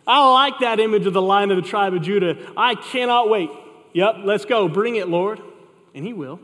I 0.08 0.28
like 0.32 0.60
that 0.62 0.80
image 0.80 1.06
of 1.06 1.14
the 1.14 1.22
lion 1.22 1.52
of 1.52 1.58
the 1.58 1.68
tribe 1.68 1.94
of 1.94 2.02
Judah. 2.02 2.38
I 2.58 2.76
cannot 2.76 3.30
wait. 3.30 3.52
Yep, 3.94 4.18
let's 4.24 4.46
go. 4.46 4.68
Bring 4.68 4.96
it, 4.96 5.08
Lord. 5.08 5.42
And 5.94 6.06
He 6.06 6.14
will. 6.14 6.40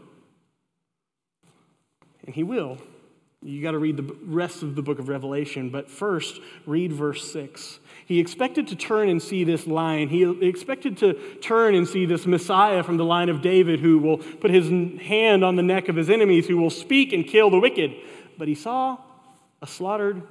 And 2.25 2.35
He 2.35 2.43
will. 2.43 2.77
You 3.45 3.61
got 3.61 3.71
to 3.71 3.79
read 3.79 3.97
the 3.97 4.15
rest 4.25 4.63
of 4.63 4.75
the 4.75 4.81
book 4.81 4.97
of 4.97 5.07
Revelation, 5.07 5.69
but 5.69 5.89
first, 5.89 6.41
read 6.65 6.91
verse 6.91 7.31
6. 7.31 7.79
He 8.05 8.19
expected 8.19 8.67
to 8.69 8.75
turn 8.75 9.07
and 9.07 9.21
see 9.21 9.43
this 9.43 9.67
lion. 9.67 10.09
He 10.09 10.23
expected 10.47 10.97
to 10.97 11.13
turn 11.41 11.75
and 11.75 11.87
see 11.87 12.05
this 12.05 12.25
Messiah 12.25 12.81
from 12.81 12.97
the 12.97 13.05
line 13.05 13.29
of 13.29 13.41
David 13.41 13.79
who 13.79 13.99
will 13.99 14.17
put 14.17 14.49
his 14.49 14.67
hand 15.01 15.45
on 15.45 15.55
the 15.55 15.63
neck 15.63 15.89
of 15.89 15.95
his 15.95 16.09
enemies, 16.09 16.47
who 16.47 16.57
will 16.57 16.71
speak 16.71 17.13
and 17.13 17.25
kill 17.25 17.51
the 17.51 17.59
wicked. 17.59 17.93
But 18.37 18.47
he 18.47 18.55
saw 18.55 18.97
a 19.61 19.67
slaughtered 19.67 20.23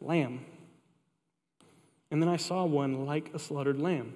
lamb 0.00 0.46
and 2.12 2.20
then 2.20 2.28
I 2.28 2.36
saw 2.36 2.66
one 2.66 3.06
like 3.06 3.30
a 3.32 3.38
slaughtered 3.38 3.80
lamb, 3.80 4.12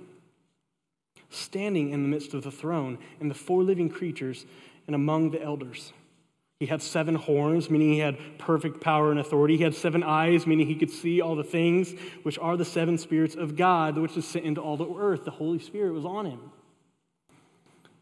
standing 1.31 1.91
in 1.91 2.03
the 2.03 2.09
midst 2.09 2.35
of 2.35 2.45
the 2.45 2.51
throne 2.51 2.99
and 3.21 3.31
the 3.31 3.35
four 3.35 3.63
living 3.63 3.89
creatures 3.89 4.45
and 4.87 4.95
among 4.95 5.31
the 5.31 5.43
elders. 5.43 5.95
He 6.59 6.67
had 6.67 6.81
seven 6.81 7.17
horns, 7.17 7.69
meaning 7.69 7.93
he 7.93 7.99
had 7.99 8.17
perfect 8.39 8.81
power 8.81 9.11
and 9.11 9.21
authority. 9.21 9.59
He 9.59 9.63
had 9.63 9.75
seven 9.75 10.03
eyes, 10.03 10.47
meaning 10.47 10.67
he 10.67 10.75
could 10.75 10.91
see 10.91 11.21
all 11.21 11.37
the 11.37 11.45
things, 11.45 11.93
which 12.23 12.39
are 12.39 12.57
the 12.57 12.65
seven 12.65 12.97
spirits 12.97 13.35
of 13.35 13.57
God, 13.57 13.99
which 13.99 14.17
is 14.17 14.27
sent 14.27 14.47
into 14.47 14.63
all 14.63 14.79
the 14.79 14.91
earth. 14.91 15.25
The 15.25 15.33
Holy 15.33 15.59
Spirit 15.59 15.93
was 15.93 16.07
on 16.07 16.25
him. 16.25 16.41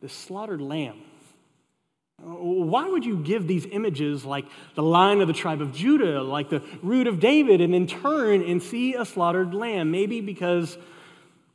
this 0.00 0.12
slaughtered 0.12 0.60
lamb. 0.60 1.02
Why 2.22 2.88
would 2.88 3.04
you 3.04 3.16
give 3.18 3.48
these 3.48 3.66
images 3.66 4.24
like 4.24 4.46
the 4.76 4.82
line 4.84 5.20
of 5.20 5.26
the 5.26 5.34
tribe 5.34 5.60
of 5.60 5.72
Judah, 5.72 6.22
like 6.22 6.48
the 6.48 6.62
root 6.80 7.08
of 7.08 7.18
David, 7.18 7.60
and 7.60 7.74
then 7.74 7.88
turn 7.88 8.40
and 8.40 8.62
see 8.62 8.94
a 8.94 9.04
slaughtered 9.04 9.52
lamb? 9.52 9.90
Maybe 9.90 10.20
because 10.20 10.78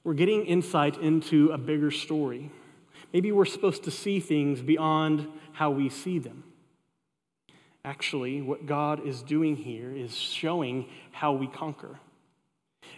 we're 0.03 0.15
getting 0.15 0.45
insight 0.45 0.97
into 0.97 1.49
a 1.51 1.57
bigger 1.57 1.91
story. 1.91 2.51
Maybe 3.13 3.31
we're 3.31 3.45
supposed 3.45 3.85
to 3.85 3.91
see 3.91 4.19
things 4.19 4.61
beyond 4.61 5.27
how 5.53 5.71
we 5.71 5.87
see 5.87 6.19
them. 6.19 6.43
Actually, 7.85 8.41
what 8.41 8.65
God 8.65 9.07
is 9.07 9.21
doing 9.21 9.55
here 9.55 9.91
is 9.95 10.13
showing 10.13 10.87
how 11.11 11.33
we 11.33 11.47
conquer. 11.47 11.99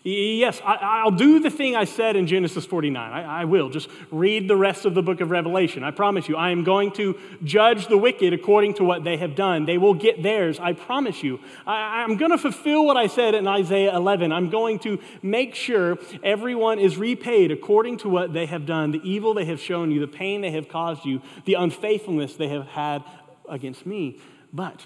Yes, 0.03 0.59
I, 0.65 1.03
will 1.03 1.11
do 1.11 1.39
the 1.39 1.51
thing 1.51 1.75
I 1.75 1.83
said 1.83 2.15
in 2.15 2.25
Genesis 2.25 2.65
49. 2.65 3.11
I, 3.11 3.45
will. 3.45 3.69
Just 3.69 3.87
read 4.09 4.47
the 4.47 4.55
rest 4.55 4.85
of 4.85 4.95
the 4.95 5.03
book 5.03 5.21
of 5.21 5.29
Revelation. 5.29 5.83
I 5.83 5.91
promise 5.91 6.27
you. 6.27 6.35
I 6.35 6.49
am 6.49 6.63
going 6.63 6.91
to 6.93 7.19
judge 7.43 7.87
the 7.87 7.99
wicked 7.99 8.33
according 8.33 8.75
to 8.75 8.83
what 8.83 9.03
they 9.03 9.17
have 9.17 9.35
done. 9.35 9.65
They 9.67 9.77
will 9.77 9.93
get 9.93 10.23
theirs. 10.23 10.59
I 10.59 10.73
promise 10.73 11.21
you. 11.21 11.39
I'm 11.67 12.17
going 12.17 12.31
to 12.31 12.39
fulfill 12.39 12.83
what 12.83 12.97
I 12.97 13.05
said 13.05 13.35
in 13.35 13.47
Isaiah 13.47 13.95
11. 13.95 14.31
I'm 14.31 14.49
going 14.49 14.79
to 14.79 14.99
make 15.21 15.53
sure 15.53 15.99
everyone 16.23 16.79
is 16.79 16.97
repaid 16.97 17.51
according 17.51 17.97
to 17.97 18.09
what 18.09 18.33
they 18.33 18.47
have 18.47 18.65
done 18.65 18.91
the 18.91 19.01
evil 19.07 19.35
they 19.35 19.45
have 19.45 19.59
shown 19.59 19.91
you, 19.91 19.99
the 19.99 20.07
pain 20.07 20.41
they 20.41 20.51
have 20.51 20.67
caused 20.67 21.05
you, 21.05 21.21
the 21.45 21.53
unfaithfulness 21.53 22.35
they 22.35 22.47
have 22.47 22.65
had 22.65 23.03
against 23.47 23.85
me. 23.85 24.19
But 24.53 24.85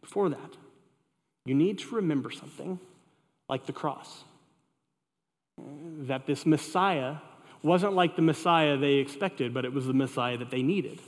before 0.00 0.28
that, 0.28 0.56
you 1.44 1.54
need 1.54 1.78
to 1.80 1.94
remember 1.94 2.30
something 2.30 2.78
like 3.48 3.66
the 3.66 3.72
cross. 3.72 4.24
That 5.58 6.26
this 6.26 6.44
Messiah 6.44 7.16
wasn't 7.62 7.94
like 7.94 8.16
the 8.16 8.22
Messiah 8.22 8.76
they 8.76 8.94
expected, 8.94 9.54
but 9.54 9.64
it 9.64 9.72
was 9.72 9.86
the 9.86 9.94
Messiah 9.94 10.36
that 10.38 10.50
they 10.50 10.62
needed. 10.62 11.00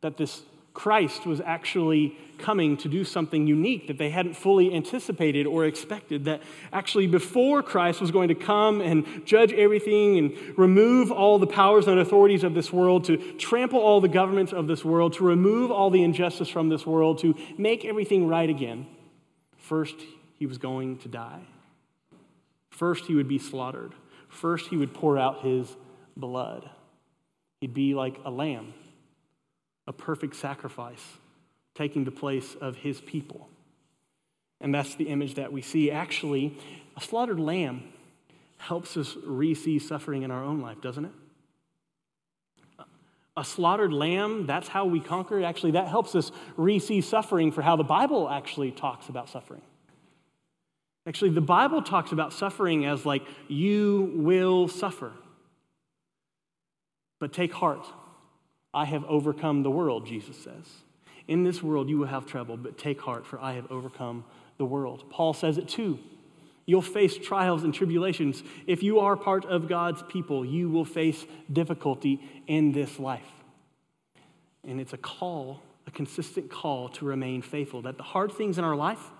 That 0.00 0.16
this 0.16 0.42
Christ 0.74 1.26
was 1.26 1.40
actually 1.40 2.16
coming 2.38 2.76
to 2.78 2.88
do 2.88 3.04
something 3.04 3.46
unique 3.46 3.86
that 3.88 3.98
they 3.98 4.10
hadn't 4.10 4.34
fully 4.34 4.74
anticipated 4.74 5.46
or 5.46 5.64
expected. 5.66 6.24
That 6.24 6.42
actually, 6.72 7.06
before 7.06 7.62
Christ 7.62 8.00
was 8.00 8.10
going 8.10 8.28
to 8.28 8.34
come 8.34 8.80
and 8.80 9.24
judge 9.26 9.52
everything 9.52 10.18
and 10.18 10.58
remove 10.58 11.12
all 11.12 11.38
the 11.38 11.46
powers 11.46 11.86
and 11.86 12.00
authorities 12.00 12.42
of 12.42 12.54
this 12.54 12.72
world, 12.72 13.04
to 13.04 13.16
trample 13.34 13.80
all 13.80 14.00
the 14.00 14.08
governments 14.08 14.52
of 14.52 14.66
this 14.66 14.84
world, 14.84 15.12
to 15.14 15.24
remove 15.24 15.70
all 15.70 15.90
the 15.90 16.02
injustice 16.02 16.48
from 16.48 16.68
this 16.68 16.86
world, 16.86 17.18
to 17.18 17.34
make 17.58 17.84
everything 17.84 18.26
right 18.26 18.48
again, 18.48 18.86
first 19.56 19.96
he 20.38 20.46
was 20.46 20.58
going 20.58 20.98
to 20.98 21.08
die. 21.08 21.42
First, 22.70 23.04
he 23.04 23.14
would 23.14 23.28
be 23.28 23.38
slaughtered. 23.38 23.92
First, 24.28 24.68
he 24.68 24.76
would 24.76 24.94
pour 24.94 25.18
out 25.18 25.42
his 25.42 25.76
blood. 26.16 26.68
He'd 27.60 27.74
be 27.74 27.94
like 27.94 28.18
a 28.24 28.30
lamb, 28.30 28.74
a 29.86 29.92
perfect 29.92 30.36
sacrifice, 30.36 31.04
taking 31.74 32.04
the 32.04 32.10
place 32.10 32.54
of 32.60 32.76
his 32.76 33.00
people. 33.00 33.48
And 34.60 34.74
that's 34.74 34.94
the 34.94 35.08
image 35.08 35.34
that 35.34 35.52
we 35.52 35.62
see. 35.62 35.90
Actually, 35.90 36.56
a 36.96 37.00
slaughtered 37.00 37.40
lamb 37.40 37.82
helps 38.58 38.96
us 38.96 39.16
re 39.24 39.54
see 39.54 39.78
suffering 39.78 40.22
in 40.22 40.30
our 40.30 40.44
own 40.44 40.60
life, 40.60 40.80
doesn't 40.80 41.06
it? 41.06 41.12
A 43.36 43.44
slaughtered 43.44 43.92
lamb, 43.92 44.46
that's 44.46 44.68
how 44.68 44.84
we 44.84 45.00
conquer. 45.00 45.42
Actually, 45.42 45.72
that 45.72 45.88
helps 45.88 46.14
us 46.14 46.30
re 46.56 46.78
see 46.78 47.00
suffering 47.00 47.50
for 47.50 47.62
how 47.62 47.76
the 47.76 47.84
Bible 47.84 48.28
actually 48.28 48.70
talks 48.70 49.08
about 49.08 49.28
suffering. 49.28 49.62
Actually, 51.06 51.30
the 51.30 51.40
Bible 51.40 51.82
talks 51.82 52.12
about 52.12 52.32
suffering 52.32 52.86
as 52.86 53.04
like, 53.04 53.22
you 53.48 54.12
will 54.14 54.68
suffer. 54.68 55.12
But 57.18 57.32
take 57.32 57.52
heart. 57.52 57.86
I 58.74 58.84
have 58.86 59.04
overcome 59.04 59.62
the 59.62 59.70
world, 59.70 60.06
Jesus 60.06 60.36
says. 60.36 60.82
In 61.28 61.44
this 61.44 61.62
world, 61.62 61.88
you 61.88 61.98
will 61.98 62.06
have 62.06 62.26
trouble, 62.26 62.56
but 62.56 62.78
take 62.78 63.00
heart, 63.00 63.26
for 63.26 63.40
I 63.40 63.54
have 63.54 63.70
overcome 63.70 64.24
the 64.58 64.64
world. 64.64 65.04
Paul 65.10 65.34
says 65.34 65.58
it 65.58 65.68
too. 65.68 65.98
You'll 66.64 66.82
face 66.82 67.16
trials 67.18 67.64
and 67.64 67.74
tribulations. 67.74 68.42
If 68.66 68.82
you 68.82 69.00
are 69.00 69.16
part 69.16 69.44
of 69.44 69.68
God's 69.68 70.02
people, 70.04 70.44
you 70.44 70.68
will 70.70 70.84
face 70.84 71.26
difficulty 71.52 72.20
in 72.46 72.72
this 72.72 72.98
life. 72.98 73.26
And 74.64 74.80
it's 74.80 74.92
a 74.92 74.98
call, 74.98 75.60
a 75.86 75.90
consistent 75.90 76.50
call 76.50 76.88
to 76.90 77.04
remain 77.04 77.42
faithful. 77.42 77.82
That 77.82 77.96
the 77.96 78.04
hard 78.04 78.32
things 78.32 78.58
in 78.58 78.64
our 78.64 78.76
life, 78.76 79.10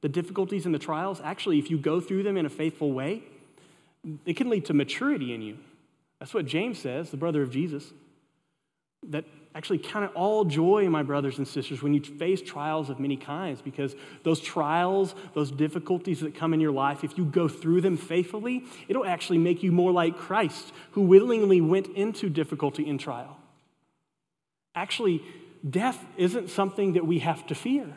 the 0.00 0.08
difficulties 0.08 0.64
and 0.64 0.74
the 0.74 0.78
trials, 0.78 1.20
actually, 1.22 1.58
if 1.58 1.70
you 1.70 1.78
go 1.78 2.00
through 2.00 2.22
them 2.22 2.36
in 2.36 2.46
a 2.46 2.50
faithful 2.50 2.92
way, 2.92 3.22
it 4.24 4.36
can 4.36 4.48
lead 4.48 4.64
to 4.66 4.74
maturity 4.74 5.34
in 5.34 5.42
you. 5.42 5.58
That's 6.18 6.32
what 6.32 6.46
James 6.46 6.78
says, 6.78 7.10
the 7.10 7.16
brother 7.18 7.42
of 7.42 7.50
Jesus. 7.50 7.92
That 9.10 9.24
actually 9.54 9.78
count 9.78 10.04
it 10.04 10.10
all 10.14 10.44
joy, 10.44 10.88
my 10.90 11.02
brothers 11.02 11.38
and 11.38 11.48
sisters, 11.48 11.82
when 11.82 11.94
you 11.94 12.00
face 12.00 12.42
trials 12.42 12.90
of 12.90 13.00
many 13.00 13.16
kinds, 13.16 13.62
because 13.62 13.96
those 14.22 14.38
trials, 14.38 15.14
those 15.34 15.50
difficulties 15.50 16.20
that 16.20 16.34
come 16.34 16.52
in 16.52 16.60
your 16.60 16.72
life, 16.72 17.02
if 17.02 17.16
you 17.16 17.24
go 17.24 17.48
through 17.48 17.80
them 17.80 17.96
faithfully, 17.96 18.64
it'll 18.86 19.06
actually 19.06 19.38
make 19.38 19.62
you 19.62 19.72
more 19.72 19.92
like 19.92 20.16
Christ, 20.16 20.72
who 20.90 21.00
willingly 21.00 21.62
went 21.62 21.86
into 21.88 22.28
difficulty 22.28 22.88
and 22.88 23.00
trial. 23.00 23.38
Actually, 24.74 25.22
death 25.68 26.04
isn't 26.18 26.50
something 26.50 26.92
that 26.92 27.06
we 27.06 27.20
have 27.20 27.46
to 27.46 27.54
fear. 27.54 27.94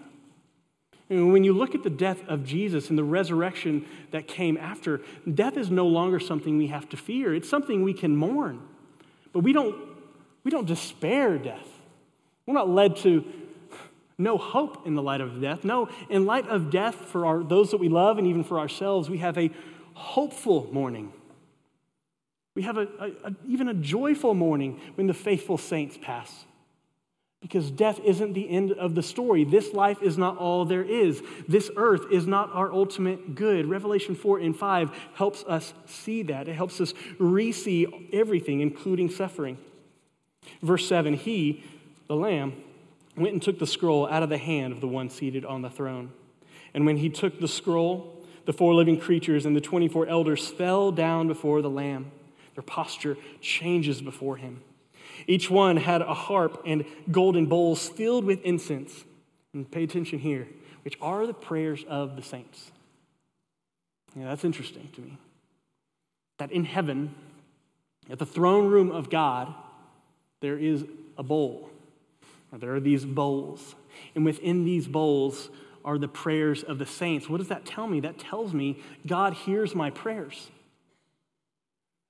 And 1.10 1.34
when 1.34 1.44
you 1.44 1.54
look 1.54 1.74
at 1.76 1.84
the 1.84 1.90
death 1.90 2.22
of 2.28 2.46
Jesus 2.46 2.90
and 2.90 2.98
the 2.98 3.04
resurrection 3.04 3.86
that 4.12 4.28
came 4.28 4.58
after, 4.58 5.02
death 5.32 5.58
is 5.58 5.70
no 5.70 5.88
longer 5.88 6.20
something 6.20 6.58
we 6.58 6.68
have 6.68 6.88
to 6.90 6.98
fear. 6.98 7.34
It's 7.34 7.50
something 7.50 7.84
we 7.84 7.94
can 7.94 8.16
mourn. 8.16 8.62
But 9.34 9.40
we 9.40 9.52
don't, 9.52 9.76
we 10.44 10.52
don't 10.52 10.68
despair 10.68 11.38
death. 11.38 11.68
We're 12.46 12.54
not 12.54 12.70
led 12.70 12.96
to 12.98 13.24
no 14.18 14.38
hope 14.38 14.86
in 14.86 14.96
the 14.96 15.02
light 15.02 15.22
of 15.22 15.42
death. 15.42 15.64
No, 15.64 15.90
in 16.10 16.26
light 16.26 16.48
of 16.48 16.70
death 16.70 16.96
for 16.96 17.26
our, 17.26 17.44
those 17.44 17.72
that 17.72 17.78
we 17.78 17.90
love 17.90 18.18
and 18.18 18.28
even 18.28 18.44
for 18.44 18.60
ourselves, 18.60 19.10
we 19.10 19.20
have 19.20 19.38
a 19.38 19.50
hopeful 19.94 20.68
mourning. 20.72 21.14
We 22.56 22.64
have 22.64 22.78
a, 22.78 22.88
a, 23.00 23.30
a 23.30 23.36
even 23.48 23.70
a 23.70 23.74
joyful 23.74 24.34
mourning 24.34 24.80
when 24.96 25.08
the 25.08 25.14
faithful 25.14 25.58
saints 25.58 25.98
pass. 26.02 26.46
Because 27.42 27.72
death 27.72 28.02
isn't 28.04 28.34
the 28.34 28.50
end 28.50 28.74
of 28.74 28.96
the 28.96 29.02
story. 29.02 29.46
This 29.46 29.72
life 29.74 30.02
is 30.04 30.18
not 30.18 30.38
all 30.38 30.66
there 30.66 30.84
is. 30.84 31.24
This 31.48 31.72
earth 31.78 32.12
is 32.12 32.28
not 32.28 32.50
our 32.54 32.70
ultimate 32.74 33.36
good. 33.36 33.66
Revelation 33.66 34.14
4 34.14 34.40
and 34.40 34.58
5 34.58 34.92
helps 35.14 35.46
us 35.46 35.74
see 35.86 36.24
that. 36.24 36.50
It 36.50 36.56
helps 36.56 36.82
us 36.82 36.94
re 37.18 37.54
see 37.54 38.10
everything, 38.12 38.60
including 38.60 39.10
suffering. 39.10 39.58
Verse 40.62 40.88
7 40.88 41.14
He, 41.14 41.64
the 42.08 42.16
Lamb, 42.16 42.54
went 43.16 43.34
and 43.34 43.42
took 43.42 43.60
the 43.60 43.68
scroll 43.68 44.08
out 44.08 44.24
of 44.24 44.30
the 44.30 44.38
hand 44.38 44.74
of 44.74 44.82
the 44.82 44.88
one 44.88 45.10
seated 45.10 45.46
on 45.46 45.62
the 45.62 45.70
throne. 45.70 46.12
And 46.74 46.86
when 46.86 46.98
he 46.98 47.10
took 47.10 47.40
the 47.40 47.48
scroll, 47.48 48.16
the 48.46 48.54
four 48.54 48.74
living 48.74 49.00
creatures 49.00 49.46
and 49.46 49.56
the 49.56 49.62
24 49.62 50.08
elders 50.08 50.48
fell 50.48 50.92
down 50.92 51.28
before 51.28 51.62
the 51.62 51.70
Lamb. 51.70 52.12
Their 52.56 52.64
posture 52.64 53.18
changes 53.42 54.02
before 54.02 54.38
him. 54.38 54.62
Each 55.28 55.50
one 55.50 55.78
had 55.78 56.02
a 56.02 56.14
harp 56.14 56.62
and 56.66 56.86
golden 57.12 57.46
bowls 57.46 57.88
filled 57.90 58.26
with 58.26 58.42
incense. 58.44 59.04
And 59.54 59.70
pay 59.70 59.84
attention 59.84 60.20
here, 60.20 60.48
which 60.84 60.98
are 61.02 61.26
the 61.26 61.34
prayers 61.34 61.84
of 61.88 62.16
the 62.16 62.22
saints. 62.22 62.72
Yeah, 64.16 64.26
that's 64.26 64.44
interesting 64.44 64.90
to 64.96 65.02
me. 65.02 65.18
That 66.38 66.52
in 66.52 66.66
heaven, 66.66 67.14
at 68.10 68.20
the 68.20 68.26
throne 68.26 68.68
room 68.68 68.92
of 68.92 69.10
God, 69.10 69.54
there 70.42 70.58
is 70.58 70.86
a 71.18 71.24
bowl. 71.24 71.70
Or 72.52 72.58
there 72.58 72.74
are 72.76 72.80
these 72.80 73.06
bowls. 73.06 73.76
And 74.16 74.26
within 74.26 74.64
these 74.66 74.88
bowls 74.88 75.50
are 75.86 75.98
the 75.98 76.08
prayers 76.08 76.64
of 76.64 76.78
the 76.78 76.86
saints. 76.86 77.30
What 77.30 77.38
does 77.38 77.50
that 77.50 77.66
tell 77.66 77.88
me? 77.88 78.00
That 78.00 78.18
tells 78.18 78.54
me 78.54 78.80
God 79.06 79.34
hears 79.34 79.76
my 79.76 79.90
prayers. 79.90 80.50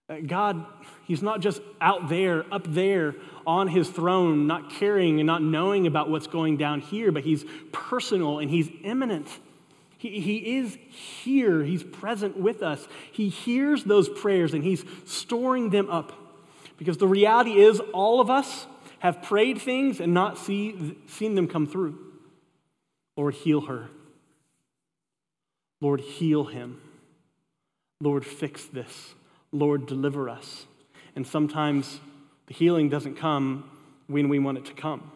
Uh, 0.09 0.17
God, 0.25 0.65
He's 1.05 1.21
not 1.21 1.39
just 1.39 1.61
out 1.79 2.09
there, 2.09 2.45
up 2.51 2.65
there 2.73 3.15
on 3.45 3.67
His 3.67 3.89
throne, 3.89 4.47
not 4.47 4.71
caring 4.71 5.19
and 5.19 5.27
not 5.27 5.41
knowing 5.41 5.85
about 5.87 6.09
what's 6.09 6.27
going 6.27 6.57
down 6.57 6.81
here, 6.81 7.11
but 7.11 7.23
He's 7.23 7.45
personal 7.71 8.39
and 8.39 8.49
He's 8.49 8.69
immanent. 8.83 9.27
He, 9.97 10.19
he 10.19 10.57
is 10.57 10.77
here, 10.89 11.63
He's 11.63 11.83
present 11.83 12.37
with 12.37 12.63
us. 12.63 12.87
He 13.11 13.29
hears 13.29 13.83
those 13.83 14.09
prayers 14.09 14.53
and 14.53 14.63
He's 14.63 14.83
storing 15.05 15.69
them 15.69 15.89
up. 15.89 16.13
Because 16.79 16.97
the 16.97 17.07
reality 17.07 17.59
is, 17.59 17.79
all 17.93 18.21
of 18.21 18.29
us 18.29 18.65
have 18.99 19.21
prayed 19.21 19.61
things 19.61 19.99
and 19.99 20.13
not 20.13 20.37
see, 20.37 20.97
seen 21.07 21.35
them 21.35 21.47
come 21.47 21.67
through. 21.67 21.99
Lord, 23.17 23.35
heal 23.35 23.61
her. 23.61 23.89
Lord, 25.81 25.99
heal 25.99 26.45
him. 26.45 26.81
Lord, 28.01 28.25
fix 28.25 28.65
this. 28.65 29.13
Lord, 29.51 29.87
deliver 29.87 30.29
us. 30.29 30.65
And 31.15 31.27
sometimes 31.27 31.99
the 32.47 32.53
healing 32.53 32.87
doesn't 32.87 33.15
come 33.15 33.69
when 34.07 34.29
we 34.29 34.39
want 34.39 34.57
it 34.57 34.65
to 34.65 34.73
come. 34.73 35.11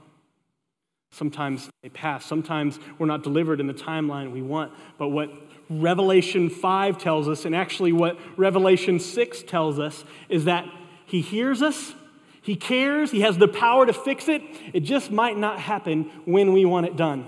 Sometimes 1.12 1.70
they 1.82 1.90
pass. 1.90 2.26
Sometimes 2.26 2.78
we're 2.98 3.06
not 3.06 3.24
delivered 3.24 3.62
in 3.62 3.68
the 3.68 3.74
timeline 3.74 4.34
we 4.34 4.42
want. 4.42 4.74
But 4.98 5.10
what 5.10 5.32
Revelation 5.70 6.50
5 6.50 6.98
tells 6.98 7.30
us, 7.30 7.46
and 7.46 7.56
actually 7.56 7.94
what 7.94 8.18
Revelation 8.36 9.00
6 9.00 9.44
tells 9.44 9.80
us, 9.80 10.04
is 10.28 10.46
that 10.46 10.66
He 11.06 11.22
hears 11.22 11.62
us, 11.62 11.94
He 12.42 12.56
cares, 12.56 13.12
He 13.12 13.22
has 13.22 13.38
the 13.38 13.48
power 13.48 13.86
to 13.86 13.94
fix 13.94 14.28
it. 14.28 14.42
It 14.74 14.82
just 14.82 15.12
might 15.12 15.38
not 15.38 15.60
happen 15.60 16.12
when 16.26 16.54
we 16.54 16.66
want 16.66 16.86
it 16.86 16.96
done. 16.96 17.28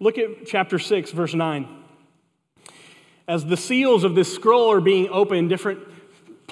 Look 0.00 0.18
at 0.18 0.46
chapter 0.46 0.78
6, 0.78 1.12
verse 1.12 1.34
9. 1.34 1.68
As 3.28 3.46
the 3.46 3.56
seals 3.56 4.02
of 4.02 4.14
this 4.14 4.34
scroll 4.34 4.72
are 4.72 4.80
being 4.80 5.08
opened, 5.08 5.48
different 5.48 5.80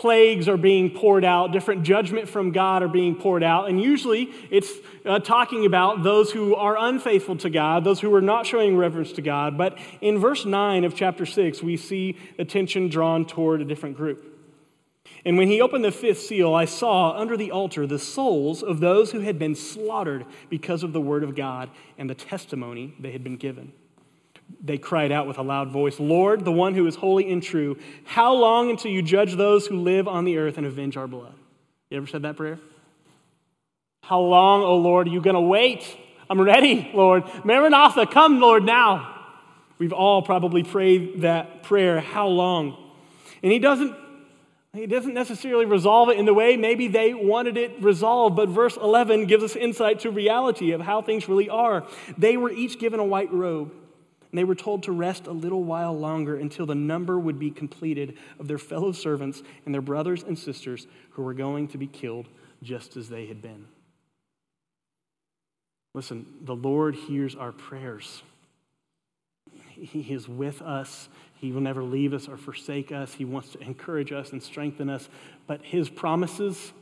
plagues 0.00 0.48
are 0.48 0.56
being 0.56 0.88
poured 0.90 1.24
out, 1.24 1.52
different 1.52 1.82
judgment 1.82 2.26
from 2.26 2.52
God 2.52 2.82
are 2.82 2.88
being 2.88 3.14
poured 3.14 3.42
out. 3.42 3.68
And 3.68 3.78
usually 3.82 4.32
it's 4.50 4.70
uh, 5.04 5.18
talking 5.18 5.66
about 5.66 6.02
those 6.02 6.30
who 6.30 6.54
are 6.54 6.74
unfaithful 6.78 7.36
to 7.38 7.50
God, 7.50 7.84
those 7.84 8.00
who 8.00 8.14
are 8.14 8.22
not 8.22 8.46
showing 8.46 8.76
reverence 8.76 9.12
to 9.12 9.22
God. 9.22 9.58
But 9.58 9.78
in 10.00 10.18
verse 10.18 10.46
9 10.46 10.84
of 10.84 10.94
chapter 10.94 11.26
6, 11.26 11.62
we 11.62 11.76
see 11.76 12.16
attention 12.38 12.88
drawn 12.88 13.26
toward 13.26 13.60
a 13.60 13.64
different 13.64 13.96
group. 13.96 14.29
And 15.24 15.36
when 15.36 15.48
he 15.48 15.60
opened 15.60 15.84
the 15.84 15.92
fifth 15.92 16.20
seal, 16.20 16.54
I 16.54 16.64
saw 16.64 17.18
under 17.18 17.36
the 17.36 17.50
altar 17.50 17.86
the 17.86 17.98
souls 17.98 18.62
of 18.62 18.80
those 18.80 19.12
who 19.12 19.20
had 19.20 19.38
been 19.38 19.54
slaughtered 19.54 20.24
because 20.48 20.82
of 20.82 20.92
the 20.92 21.00
word 21.00 21.22
of 21.22 21.34
God 21.34 21.70
and 21.98 22.08
the 22.08 22.14
testimony 22.14 22.94
they 22.98 23.12
had 23.12 23.22
been 23.22 23.36
given 23.36 23.72
they 24.62 24.78
cried 24.78 25.12
out 25.12 25.26
with 25.26 25.38
a 25.38 25.42
loud 25.42 25.70
voice, 25.70 26.00
Lord, 26.00 26.44
the 26.44 26.52
one 26.52 26.74
who 26.74 26.86
is 26.86 26.96
holy 26.96 27.30
and 27.32 27.42
true, 27.42 27.78
how 28.04 28.34
long 28.34 28.70
until 28.70 28.90
you 28.90 29.02
judge 29.02 29.34
those 29.36 29.66
who 29.66 29.80
live 29.80 30.08
on 30.08 30.24
the 30.24 30.38
earth 30.38 30.58
and 30.58 30.66
avenge 30.66 30.96
our 30.96 31.06
blood? 31.06 31.34
You 31.88 31.98
ever 31.98 32.06
said 32.06 32.22
that 32.22 32.36
prayer? 32.36 32.58
How 34.02 34.20
long, 34.20 34.62
O 34.62 34.66
oh 34.66 34.78
Lord, 34.78 35.06
are 35.06 35.10
you 35.10 35.20
going 35.20 35.34
to 35.34 35.40
wait? 35.40 35.96
I'm 36.28 36.40
ready, 36.40 36.90
Lord. 36.94 37.24
Maranatha, 37.44 38.06
come, 38.06 38.40
Lord, 38.40 38.64
now. 38.64 39.16
We've 39.78 39.92
all 39.92 40.22
probably 40.22 40.62
prayed 40.62 41.22
that 41.22 41.62
prayer, 41.62 42.00
how 42.00 42.28
long? 42.28 42.76
And 43.42 43.50
he 43.50 43.58
doesn't 43.58 43.94
he 44.72 44.86
doesn't 44.86 45.14
necessarily 45.14 45.66
resolve 45.66 46.10
it 46.10 46.18
in 46.18 46.26
the 46.26 46.34
way 46.34 46.56
maybe 46.56 46.86
they 46.86 47.12
wanted 47.12 47.56
it 47.56 47.82
resolved, 47.82 48.36
but 48.36 48.48
verse 48.48 48.76
11 48.76 49.26
gives 49.26 49.42
us 49.42 49.56
insight 49.56 50.00
to 50.00 50.10
reality 50.10 50.70
of 50.70 50.80
how 50.80 51.02
things 51.02 51.28
really 51.28 51.48
are. 51.48 51.86
They 52.16 52.36
were 52.36 52.50
each 52.50 52.78
given 52.78 53.00
a 53.00 53.04
white 53.04 53.32
robe 53.32 53.72
and 54.30 54.38
they 54.38 54.44
were 54.44 54.54
told 54.54 54.84
to 54.84 54.92
rest 54.92 55.26
a 55.26 55.32
little 55.32 55.64
while 55.64 55.96
longer 55.96 56.36
until 56.36 56.66
the 56.66 56.74
number 56.74 57.18
would 57.18 57.38
be 57.38 57.50
completed 57.50 58.16
of 58.38 58.46
their 58.46 58.58
fellow 58.58 58.92
servants 58.92 59.42
and 59.64 59.74
their 59.74 59.82
brothers 59.82 60.22
and 60.22 60.38
sisters 60.38 60.86
who 61.10 61.22
were 61.22 61.34
going 61.34 61.66
to 61.68 61.78
be 61.78 61.88
killed 61.88 62.28
just 62.62 62.96
as 62.96 63.08
they 63.08 63.26
had 63.26 63.42
been. 63.42 63.66
Listen, 65.94 66.26
the 66.42 66.54
Lord 66.54 66.94
hears 66.94 67.34
our 67.34 67.50
prayers. 67.50 68.22
He 69.70 70.00
is 70.12 70.28
with 70.28 70.62
us. 70.62 71.08
He 71.40 71.52
will 71.52 71.62
never 71.62 71.82
leave 71.82 72.12
us 72.12 72.28
or 72.28 72.36
forsake 72.36 72.92
us. 72.92 73.14
He 73.14 73.24
wants 73.24 73.52
to 73.52 73.60
encourage 73.60 74.12
us 74.12 74.32
and 74.32 74.42
strengthen 74.42 74.90
us. 74.90 75.08
But 75.46 75.62
His 75.64 75.88
promises, 75.88 76.72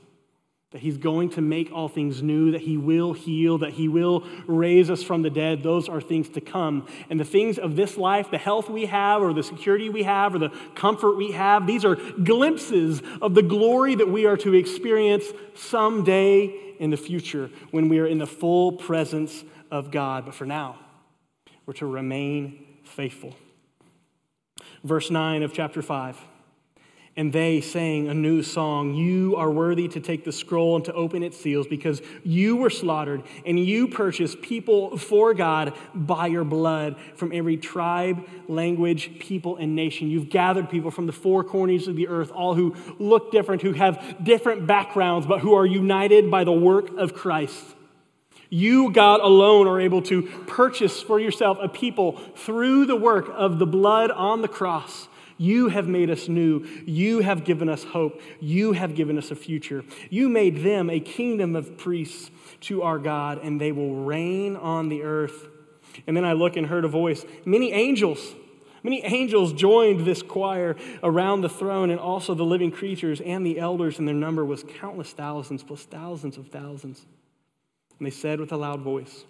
that 0.71 0.83
he's 0.83 0.99
going 0.99 1.31
to 1.31 1.41
make 1.41 1.73
all 1.73 1.89
things 1.89 2.23
new, 2.23 2.51
that 2.51 2.61
he 2.61 2.77
will 2.77 3.15
heal, 3.15 3.57
that 3.57 3.73
he 3.73 3.89
will 3.89 4.27
raise 4.47 4.91
us 4.91 5.03
from 5.03 5.23
the 5.23 5.31
dead. 5.31 5.63
Those 5.63 5.89
are 5.89 6.01
things 6.01 6.29
to 6.31 6.43
come. 6.43 6.87
And 7.09 7.19
the 7.19 7.25
things 7.25 7.59
of 7.59 7.75
this 7.75 7.97
life, 7.97 8.31
the 8.31 8.37
health 8.37 8.69
we 8.69 8.85
have, 8.85 9.23
or 9.23 9.33
the 9.33 9.43
security 9.43 9.89
we 9.89 10.03
have, 10.03 10.35
or 10.35 10.39
the 10.39 10.51
comfort 10.75 11.17
we 11.17 11.33
have, 11.33 11.67
these 11.67 11.87
are 11.87 11.95
glimpses 11.95 13.01
of 13.23 13.35
the 13.35 13.43
glory 13.43 13.95
that 13.95 14.11
we 14.11 14.27
are 14.27 14.37
to 14.37 14.55
experience 14.55 15.25
someday 15.55 16.55
in 16.79 16.91
the 16.91 16.99
future 16.99 17.51
when 17.71 17.89
we 17.89 17.99
are 17.99 18.07
in 18.07 18.19
the 18.19 18.27
full 18.27 18.73
presence 18.73 19.45
of 19.71 19.91
God. 19.91 20.27
But 20.27 20.35
for 20.35 20.45
now, 20.45 20.79
we're 21.65 21.73
to 21.75 21.87
remain 21.87 22.67
faithful. 22.85 23.35
Verse 24.85 25.11
9 25.11 25.43
of 25.43 25.53
chapter 25.53 25.83
5 25.83 26.19
and 27.19 27.33
they 27.33 27.61
sang 27.61 28.07
a 28.07 28.15
new 28.15 28.45
song. 28.45 28.95
You 28.95 29.35
are 29.35 29.51
worthy 29.51 29.89
to 29.89 29.99
take 29.99 30.25
the 30.25 30.31
scroll 30.31 30.77
and 30.77 30.85
to 30.85 30.93
open 30.93 31.25
its 31.25 31.37
seals 31.37 31.67
because 31.67 32.01
you 32.23 32.55
were 32.55 32.71
slaughtered 32.71 33.25
and 33.45 33.59
you 33.59 33.89
purchased 33.89 34.41
people 34.41 34.97
for 34.97 35.35
God 35.35 35.75
by 35.93 36.29
your 36.29 36.45
blood 36.45 36.95
from 37.17 37.33
every 37.33 37.57
tribe, 37.57 38.25
language, 38.47 39.19
people, 39.19 39.57
and 39.57 39.75
nation. 39.75 40.09
You've 40.09 40.31
gathered 40.31 40.71
people 40.71 40.93
from 40.93 41.07
the 41.07 41.13
four 41.13 41.43
corners 41.43 41.89
of 41.89 41.97
the 41.97 42.07
earth, 42.07 42.31
all 42.31 42.55
who 42.55 42.77
look 43.01 43.33
different, 43.33 43.63
who 43.63 43.73
have 43.73 44.23
different 44.23 44.69
backgrounds, 44.69 45.27
but 45.27 45.41
who 45.41 45.55
are 45.55 45.67
united 45.67 46.31
by 46.31 46.45
the 46.45 46.53
work 46.53 46.97
of 46.97 47.15
Christ. 47.15 47.75
You, 48.51 48.91
God 48.93 49.21
alone, 49.21 49.67
are 49.67 49.81
able 49.81 50.03
to 50.03 50.23
purchase 50.47 51.03
for 51.03 51.21
yourself 51.21 51.59
a 51.61 51.69
people 51.69 52.13
through 52.37 52.87
the 52.87 52.97
work 52.97 53.29
of 53.33 53.59
the 53.59 53.67
blood 53.67 54.11
on 54.11 54.43
the 54.43 54.49
cross. 54.49 55.09
You 55.37 55.69
have 55.69 55.87
made 55.87 56.11
us 56.11 56.29
new. 56.29 56.67
You 56.85 57.21
have 57.21 57.45
given 57.45 57.69
us 57.69 57.85
hope. 57.85 58.21
You 58.41 58.73
have 58.73 58.95
given 58.97 59.17
us 59.17 59.31
a 59.31 59.37
future. 59.37 59.85
You 60.11 60.29
made 60.29 60.65
them 60.65 60.91
a 60.91 60.99
kingdom 60.99 61.55
of 61.55 61.79
priests 61.79 62.31
to 62.63 62.83
our 62.83 62.99
God, 62.99 63.39
and 63.43 63.61
they 63.61 63.71
will 63.71 63.95
reign 64.05 64.57
on 64.57 64.89
the 64.89 65.03
earth. 65.03 65.47
And 66.07 66.17
then 66.17 66.25
I 66.25 66.33
look 66.33 66.57
and 66.57 66.67
heard 66.67 66.85
a 66.85 66.89
voice. 66.89 67.25
Many 67.45 67.73
angels, 67.73 68.35
many 68.83 69.05
angels 69.05 69.53
joined 69.53 70.05
this 70.05 70.23
choir 70.23 70.75
around 71.05 71.43
the 71.43 71.49
throne, 71.49 71.91
and 71.91 72.01
also 72.01 72.35
the 72.35 72.45
living 72.45 72.73
creatures 72.73 73.21
and 73.21 73.47
the 73.47 73.61
elders, 73.61 74.01
and 74.01 74.09
their 74.09 74.15
number 74.17 74.45
was 74.45 74.65
countless 74.65 75.13
thousands 75.13 75.63
plus 75.63 75.85
thousands 75.85 76.37
of 76.37 76.49
thousands. 76.49 77.07
And 77.99 78.07
they 78.07 78.11
said 78.11 78.41
with 78.41 78.53
a 78.53 78.57
loud 78.57 78.81
voice, 78.81 79.25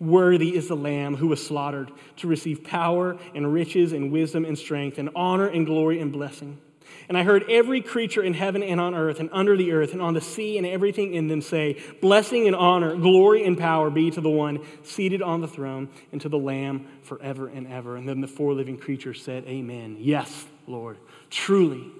Worthy 0.00 0.54
is 0.54 0.68
the 0.68 0.76
Lamb 0.76 1.16
who 1.16 1.28
was 1.28 1.44
slaughtered 1.44 1.90
to 2.18 2.28
receive 2.28 2.62
power 2.62 3.18
and 3.34 3.52
riches 3.52 3.92
and 3.92 4.12
wisdom 4.12 4.44
and 4.44 4.56
strength 4.56 4.98
and 4.98 5.10
honor 5.16 5.48
and 5.48 5.66
glory 5.66 6.00
and 6.00 6.12
blessing. 6.12 6.60
And 7.08 7.16
I 7.16 7.22
heard 7.22 7.44
every 7.50 7.80
creature 7.80 8.22
in 8.22 8.34
heaven 8.34 8.62
and 8.62 8.80
on 8.80 8.94
earth 8.94 9.18
and 9.18 9.28
under 9.32 9.56
the 9.56 9.72
earth 9.72 9.92
and 9.92 10.02
on 10.02 10.14
the 10.14 10.20
sea 10.20 10.58
and 10.58 10.66
everything 10.66 11.14
in 11.14 11.28
them 11.28 11.40
say, 11.40 11.80
Blessing 12.00 12.46
and 12.46 12.54
honor, 12.54 12.96
glory 12.96 13.44
and 13.44 13.58
power 13.58 13.90
be 13.90 14.10
to 14.10 14.20
the 14.20 14.30
one 14.30 14.60
seated 14.84 15.22
on 15.22 15.40
the 15.40 15.48
throne 15.48 15.88
and 16.12 16.20
to 16.20 16.28
the 16.28 16.38
Lamb 16.38 16.86
forever 17.02 17.48
and 17.48 17.66
ever. 17.66 17.96
And 17.96 18.08
then 18.08 18.20
the 18.20 18.28
four 18.28 18.52
living 18.52 18.76
creatures 18.76 19.22
said, 19.22 19.44
Amen. 19.46 19.96
Yes, 19.98 20.46
Lord, 20.66 20.98
truly. 21.30 21.90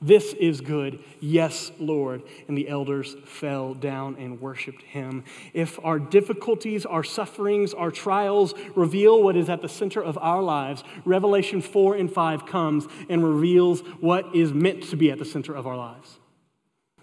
This 0.00 0.34
is 0.34 0.60
good. 0.60 1.02
Yes, 1.20 1.70
Lord. 1.78 2.22
And 2.48 2.58
the 2.58 2.68
elders 2.68 3.16
fell 3.24 3.74
down 3.74 4.16
and 4.18 4.40
worshiped 4.40 4.82
him. 4.82 5.24
If 5.52 5.78
our 5.84 5.98
difficulties, 5.98 6.84
our 6.84 7.04
sufferings, 7.04 7.72
our 7.72 7.90
trials 7.90 8.54
reveal 8.74 9.22
what 9.22 9.36
is 9.36 9.48
at 9.48 9.62
the 9.62 9.68
center 9.68 10.02
of 10.02 10.18
our 10.18 10.42
lives, 10.42 10.84
Revelation 11.04 11.62
4 11.62 11.96
and 11.96 12.12
5 12.12 12.46
comes 12.46 12.86
and 13.08 13.24
reveals 13.24 13.80
what 14.00 14.34
is 14.34 14.52
meant 14.52 14.84
to 14.84 14.96
be 14.96 15.10
at 15.10 15.18
the 15.18 15.24
center 15.24 15.54
of 15.54 15.66
our 15.66 15.76
lives. 15.76 16.18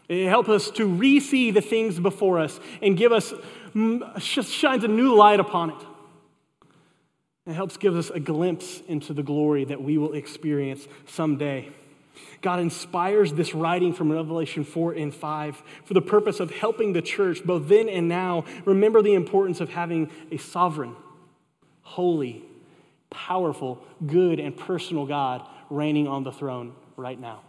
It 0.08 0.28
helps 0.28 0.50
us 0.50 0.70
to 0.72 0.86
re 0.86 1.22
see 1.22 1.52
the 1.52 1.62
things 1.62 1.98
before 2.00 2.40
us 2.40 2.60
and 2.82 2.98
give 2.98 3.14
us, 3.14 3.34
mm, 3.74 4.20
just 4.20 4.52
shines 4.52 4.84
a 4.84 4.90
new 4.90 5.16
light 5.16 5.40
upon 5.40 5.70
it. 5.70 5.88
It 7.48 7.54
helps 7.54 7.78
give 7.78 7.96
us 7.96 8.10
a 8.10 8.20
glimpse 8.20 8.82
into 8.88 9.14
the 9.14 9.24
glory 9.24 9.64
that 9.66 9.82
we 9.82 9.98
will 9.98 10.14
experience 10.14 10.88
someday. 11.08 11.70
God 12.42 12.60
inspires 12.60 13.34
this 13.34 13.54
writing 13.54 13.94
from 13.94 14.12
Revelation 14.12 14.64
4 14.64 14.94
and 14.94 15.14
5 15.14 15.64
for 15.86 15.94
the 15.94 16.02
purpose 16.02 16.40
of 16.40 16.52
helping 16.52 16.94
the 16.94 17.02
church, 17.02 17.44
both 17.44 17.68
then 17.68 17.88
and 17.88 18.08
now, 18.08 18.46
remember 18.66 19.02
the 19.02 19.14
importance 19.14 19.62
of 19.62 19.70
having 19.70 20.10
a 20.32 20.38
sovereign, 20.38 20.96
holy, 21.82 22.44
powerful, 23.10 23.84
good, 24.06 24.40
and 24.40 24.58
personal 24.58 25.06
God 25.06 25.48
reigning 25.70 26.08
on 26.08 26.24
the 26.24 26.32
throne 26.32 26.74
right 26.98 27.20
now. 27.20 27.42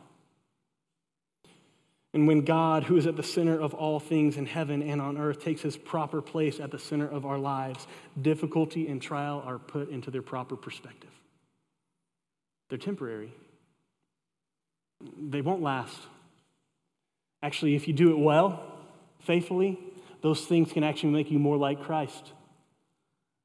And 2.14 2.28
when 2.28 2.42
God, 2.42 2.84
who 2.84 2.96
is 2.96 3.06
at 3.06 3.16
the 3.16 3.22
center 3.22 3.58
of 3.58 3.72
all 3.72 3.98
things 3.98 4.36
in 4.36 4.44
heaven 4.44 4.82
and 4.82 5.00
on 5.00 5.16
earth, 5.16 5.42
takes 5.42 5.62
his 5.62 5.78
proper 5.78 6.20
place 6.20 6.60
at 6.60 6.70
the 6.70 6.78
center 6.78 7.08
of 7.08 7.24
our 7.24 7.38
lives, 7.38 7.86
difficulty 8.20 8.86
and 8.88 9.00
trial 9.00 9.42
are 9.46 9.58
put 9.58 9.88
into 9.88 10.10
their 10.10 10.20
proper 10.20 10.54
perspective. 10.54 11.10
They're 12.68 12.78
temporary, 12.78 13.32
they 15.18 15.40
won't 15.40 15.62
last. 15.62 15.98
Actually, 17.42 17.74
if 17.74 17.88
you 17.88 17.94
do 17.94 18.10
it 18.10 18.18
well, 18.18 18.62
faithfully, 19.20 19.78
those 20.22 20.44
things 20.44 20.72
can 20.72 20.84
actually 20.84 21.10
make 21.10 21.30
you 21.30 21.38
more 21.38 21.56
like 21.56 21.82
Christ. 21.82 22.32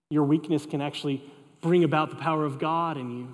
Your 0.09 0.23
weakness 0.23 0.65
can 0.65 0.81
actually 0.81 1.23
bring 1.61 1.83
about 1.83 2.09
the 2.09 2.15
power 2.15 2.45
of 2.45 2.59
God 2.59 2.97
in 2.97 3.17
you. 3.17 3.33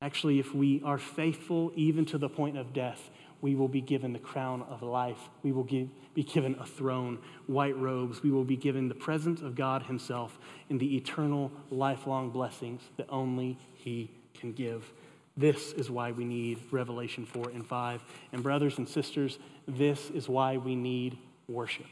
Actually, 0.00 0.38
if 0.38 0.54
we 0.54 0.80
are 0.84 0.98
faithful 0.98 1.72
even 1.74 2.04
to 2.06 2.18
the 2.18 2.28
point 2.28 2.56
of 2.56 2.72
death, 2.72 3.10
we 3.40 3.54
will 3.54 3.68
be 3.68 3.80
given 3.80 4.12
the 4.12 4.18
crown 4.18 4.62
of 4.62 4.82
life. 4.82 5.18
We 5.42 5.52
will 5.52 5.64
give, 5.64 5.88
be 6.14 6.22
given 6.22 6.56
a 6.60 6.66
throne, 6.66 7.18
white 7.46 7.76
robes. 7.76 8.22
We 8.22 8.30
will 8.30 8.44
be 8.44 8.56
given 8.56 8.88
the 8.88 8.94
presence 8.94 9.40
of 9.40 9.54
God 9.54 9.84
Himself 9.84 10.38
in 10.68 10.78
the 10.78 10.96
eternal, 10.96 11.52
lifelong 11.70 12.30
blessings 12.30 12.82
that 12.96 13.06
only 13.08 13.58
He 13.74 14.10
can 14.34 14.52
give. 14.52 14.92
This 15.38 15.72
is 15.74 15.88
why 15.88 16.10
we 16.10 16.24
need 16.24 16.60
Revelation 16.72 17.24
4 17.24 17.50
and 17.50 17.64
5. 17.64 18.04
And, 18.32 18.42
brothers 18.42 18.76
and 18.78 18.88
sisters, 18.88 19.38
this 19.68 20.10
is 20.10 20.28
why 20.28 20.56
we 20.56 20.74
need 20.74 21.16
worship. 21.48 21.86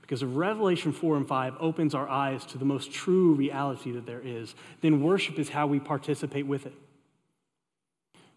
Because 0.00 0.22
if 0.22 0.28
Revelation 0.32 0.92
4 0.92 1.16
and 1.16 1.26
5 1.26 1.54
opens 1.58 1.96
our 1.96 2.08
eyes 2.08 2.46
to 2.46 2.58
the 2.58 2.64
most 2.64 2.92
true 2.92 3.34
reality 3.34 3.90
that 3.90 4.06
there 4.06 4.20
is, 4.24 4.54
then 4.82 5.02
worship 5.02 5.36
is 5.40 5.48
how 5.48 5.66
we 5.66 5.80
participate 5.80 6.46
with 6.46 6.64
it. 6.66 6.74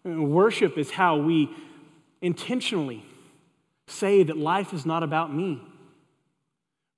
Worship 0.04 0.76
is 0.76 0.90
how 0.90 1.16
we 1.16 1.48
intentionally 2.20 3.04
say 3.86 4.24
that 4.24 4.36
life 4.36 4.72
is 4.72 4.84
not 4.84 5.04
about 5.04 5.32
me. 5.32 5.62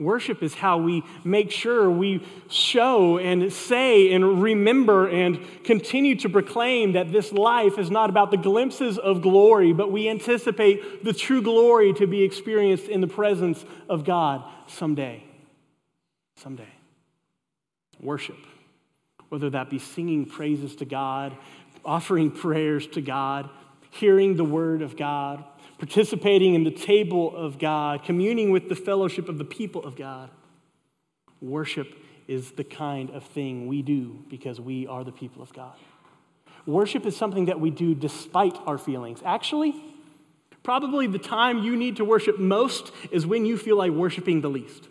Worship 0.03 0.43
is 0.43 0.55
how 0.55 0.79
we 0.79 1.03
make 1.25 1.51
sure 1.51 1.91
we 1.91 2.25
show 2.49 3.19
and 3.19 3.53
say 3.53 4.13
and 4.13 4.43
remember 4.43 5.09
and 5.09 5.41
continue 5.65 6.17
to 6.17 6.29
proclaim 6.29 6.93
that 6.93 7.13
this 7.13 7.33
life 7.33 7.79
is 7.79 7.91
not 7.91 8.11
about 8.11 8.31
the 8.31 8.37
glimpses 8.37 8.99
of 8.99 9.23
glory, 9.23 9.73
but 9.73 9.93
we 9.93 10.09
anticipate 10.09 11.05
the 11.05 11.13
true 11.13 11.43
glory 11.43 11.93
to 11.95 12.07
be 12.07 12.23
experienced 12.23 12.89
in 12.89 13.01
the 13.01 13.07
presence 13.07 13.65
of 13.89 14.05
God 14.05 14.45
someday. 14.67 15.23
Someday. 16.37 16.69
Worship, 18.01 18.39
whether 19.29 19.51
that 19.51 19.71
be 19.71 19.79
singing 19.79 20.27
praises 20.27 20.77
to 20.77 20.85
God, 20.85 21.37
offering 21.85 22.31
prayers 22.31 22.87
to 22.89 23.01
God, 23.01 23.49
hearing 23.91 24.37
the 24.37 24.45
word 24.45 24.83
of 24.83 24.97
God, 24.97 25.45
participating 25.83 26.55
in 26.55 26.62
the 26.62 26.70
table 26.70 27.35
of 27.35 27.59
God, 27.59 28.05
communing 28.05 28.53
with 28.53 28.68
the 28.68 28.76
fellowship 28.76 29.28
of 29.28 29.37
the 29.37 29.45
people 29.45 29.85
of 29.85 29.97
God. 29.97 30.30
Worship 31.41 31.93
is 32.28 32.53
the 32.53 32.62
kind 32.62 33.11
of 33.11 33.24
thing 33.24 33.66
we 33.66 33.83
do 33.83 34.22
because 34.30 34.61
we 34.61 34.87
are 34.87 35.03
the 35.03 35.11
people 35.11 35.43
of 35.43 35.53
God. 35.53 35.74
Worship 36.66 37.05
is 37.05 37.16
something 37.16 37.47
that 37.47 37.59
we 37.59 37.70
do 37.70 37.97
despite 37.97 38.57
our 38.64 38.78
feelings. 38.78 39.22
Actually, 39.24 39.74
probably 40.62 41.09
the 41.09 41.18
time 41.18 41.64
you 41.64 41.76
need 41.76 41.97
to 41.97 42.05
worship 42.05 42.39
most 42.39 42.93
is 43.11 43.26
when 43.26 43.45
you 43.45 43.59
feel 43.59 43.76
like 43.76 43.91
worshiping 43.91 44.41
the 44.41 44.51
least. 44.51 44.87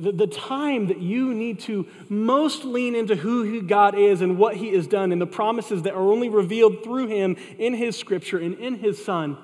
The, 0.00 0.12
the 0.12 0.26
time 0.26 0.88
that 0.88 1.00
you 1.00 1.34
need 1.34 1.60
to 1.60 1.86
most 2.08 2.64
lean 2.64 2.94
into 2.94 3.16
who 3.16 3.62
God 3.62 3.96
is 3.96 4.22
and 4.22 4.38
what 4.38 4.56
He 4.56 4.74
has 4.74 4.86
done 4.86 5.12
and 5.12 5.20
the 5.20 5.26
promises 5.26 5.82
that 5.82 5.94
are 5.94 6.10
only 6.12 6.28
revealed 6.28 6.82
through 6.82 7.08
Him 7.08 7.36
in 7.58 7.74
His 7.74 7.96
scripture 7.96 8.38
and 8.38 8.58
in 8.58 8.76
His 8.76 9.02
Son 9.04 9.36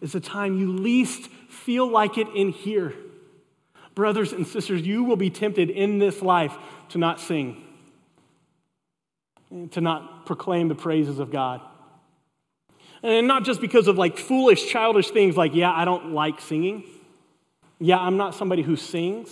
is 0.00 0.12
the 0.12 0.20
time 0.20 0.58
you 0.58 0.72
least 0.72 1.28
feel 1.48 1.88
like 1.88 2.18
it 2.18 2.28
in 2.34 2.50
here. 2.50 2.94
Brothers 3.94 4.32
and 4.32 4.46
sisters, 4.46 4.82
you 4.82 5.04
will 5.04 5.16
be 5.16 5.30
tempted 5.30 5.70
in 5.70 5.98
this 5.98 6.22
life 6.22 6.56
to 6.90 6.98
not 6.98 7.20
sing, 7.20 7.62
to 9.70 9.80
not 9.80 10.26
proclaim 10.26 10.68
the 10.68 10.74
praises 10.74 11.18
of 11.18 11.30
God. 11.30 11.60
And 13.02 13.26
not 13.26 13.44
just 13.44 13.60
because 13.60 13.88
of 13.88 13.98
like 13.98 14.16
foolish, 14.16 14.68
childish 14.68 15.10
things 15.10 15.36
like, 15.36 15.54
yeah, 15.54 15.72
I 15.72 15.84
don't 15.84 16.12
like 16.12 16.40
singing. 16.40 16.84
Yeah, 17.78 17.98
I'm 17.98 18.16
not 18.16 18.34
somebody 18.34 18.62
who 18.62 18.76
sings 18.76 19.30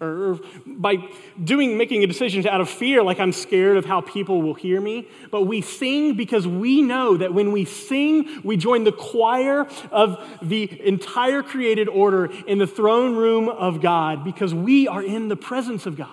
or 0.00 0.40
by 0.66 0.96
doing 1.42 1.76
making 1.76 2.02
a 2.02 2.06
decision 2.06 2.46
out 2.46 2.60
of 2.60 2.70
fear 2.70 3.02
like 3.02 3.20
i'm 3.20 3.32
scared 3.32 3.76
of 3.76 3.84
how 3.84 4.00
people 4.00 4.40
will 4.40 4.54
hear 4.54 4.80
me. 4.80 5.06
But 5.30 5.42
we 5.42 5.60
sing 5.60 6.16
because 6.16 6.46
we 6.46 6.80
know 6.82 7.16
that 7.16 7.34
when 7.34 7.52
we 7.52 7.64
sing 7.64 8.40
we 8.42 8.56
join 8.56 8.84
the 8.84 8.92
choir 8.92 9.66
of 9.90 10.24
the 10.42 10.86
entire 10.86 11.42
created 11.42 11.88
order 11.88 12.30
in 12.46 12.58
the 12.58 12.66
throne 12.66 13.16
room 13.16 13.48
of 13.48 13.80
god 13.80 14.24
because 14.24 14.54
we 14.54 14.88
are 14.88 15.02
in 15.02 15.28
the 15.28 15.36
presence 15.36 15.86
of 15.86 15.96
god. 15.96 16.08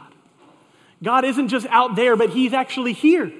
God 1.02 1.26
isn't 1.26 1.48
just 1.48 1.68
out 1.68 1.96
there 1.96 2.16
but 2.16 2.32
he's 2.32 2.54
actually 2.54 2.94
here 2.94 3.32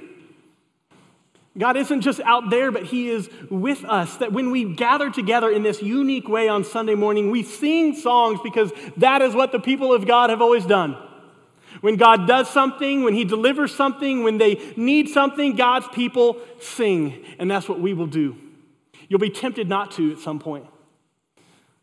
God 1.58 1.76
isn't 1.76 2.02
just 2.02 2.20
out 2.22 2.50
there, 2.50 2.72
but 2.72 2.84
He 2.84 3.10
is 3.10 3.30
with 3.50 3.84
us. 3.84 4.18
That 4.18 4.32
when 4.32 4.52
we 4.52 4.64
gather 4.76 5.10
together 5.10 5.50
in 5.50 5.64
this 5.64 5.82
unique 5.82 6.30
way 6.30 6.48
on 6.48 6.64
Sunday 6.64 6.96
morning, 6.96 7.32
we 7.32 7.44
sing 7.44 7.96
songs 7.96 8.40
because 8.44 8.72
that 8.98 9.22
is 9.22 9.34
what 9.34 9.52
the 9.52 9.60
people 9.60 9.94
of 9.94 10.06
God 10.06 10.30
have 10.30 10.42
always 10.42 10.66
done. 10.66 10.96
When 11.82 11.96
God 11.96 12.28
does 12.28 12.50
something, 12.50 13.04
when 13.04 13.14
He 13.14 13.26
delivers 13.26 13.74
something, 13.74 14.24
when 14.24 14.38
they 14.38 14.74
need 14.76 15.10
something, 15.10 15.56
God's 15.56 15.88
people 15.90 16.38
sing. 16.60 17.26
And 17.40 17.50
that's 17.50 17.68
what 17.68 17.80
we 17.80 17.94
will 17.94 18.08
do. 18.08 18.36
You'll 19.10 19.20
be 19.20 19.30
tempted 19.30 19.68
not 19.68 19.92
to 19.94 20.12
at 20.12 20.20
some 20.20 20.40
point. 20.40 20.66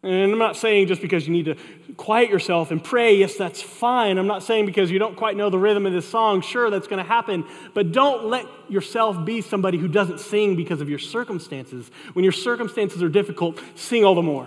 And 0.05 0.33
I'm 0.33 0.39
not 0.39 0.57
saying 0.59 0.89
just 0.89 1.01
because 1.01 1.27
you 1.27 1.33
need 1.33 1.47
to 1.47 1.57
quiet 1.97 2.29
yourself 2.29 2.71
and 2.71 2.85
pray, 2.85 3.17
yes, 3.17 3.37
that's 3.37 3.63
fine. 3.63 4.19
I'm 4.19 4.27
not 4.27 4.43
saying 4.43 4.67
because 4.67 4.91
you 4.91 4.99
don't 4.99 5.17
quite 5.17 5.35
know 5.35 5.49
the 5.49 5.59
rhythm 5.59 5.87
of 5.87 5.95
this 5.95 6.07
song, 6.07 6.43
sure, 6.43 6.69
that's 6.69 6.87
going 6.87 7.03
to 7.03 7.09
happen. 7.09 7.47
But 7.73 7.91
don't 7.91 8.27
let 8.27 8.45
yourself 8.69 9.25
be 9.25 9.41
somebody 9.41 9.79
who 9.79 9.89
doesn't 9.89 10.21
sing 10.21 10.57
because 10.57 10.83
of 10.83 10.91
your 10.91 10.99
circumstances. 10.99 11.91
When 12.13 12.23
your 12.23 12.33
circumstances 12.33 13.03
are 13.03 13.09
difficult, 13.09 13.59
sing 13.77 14.05
all 14.05 14.15
the 14.15 14.21
more. 14.21 14.47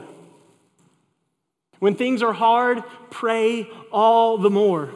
When 1.80 1.96
things 1.96 2.22
are 2.22 2.34
hard, 2.34 2.84
pray 3.10 3.68
all 3.92 4.38
the 4.38 4.52
more. 4.52 4.92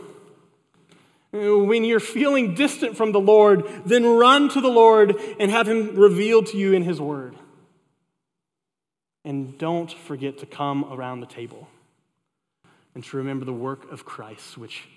When 1.32 1.84
you're 1.84 2.00
feeling 2.00 2.54
distant 2.54 2.98
from 2.98 3.14
the 3.14 3.20
Lord, 3.20 3.68
then 3.84 4.06
run 4.06 4.50
to 4.50 4.62
the 4.62 4.68
Lord 4.68 5.16
and 5.40 5.50
have 5.50 5.68
Him 5.68 5.96
revealed 5.96 6.48
to 6.48 6.58
you 6.58 6.74
in 6.74 6.84
His 6.84 7.02
Word. 7.02 7.36
And 9.24 9.58
don't 9.58 9.92
forget 9.92 10.40
to 10.40 10.46
come 10.46 10.86
around 10.92 11.20
the 11.20 11.28
table 11.28 11.68
and 12.96 13.04
to 13.04 13.18
remember 13.18 13.46
the 13.46 13.54
work 13.54 13.92
of 13.92 14.06
Christ, 14.06 14.58
which 14.58 14.88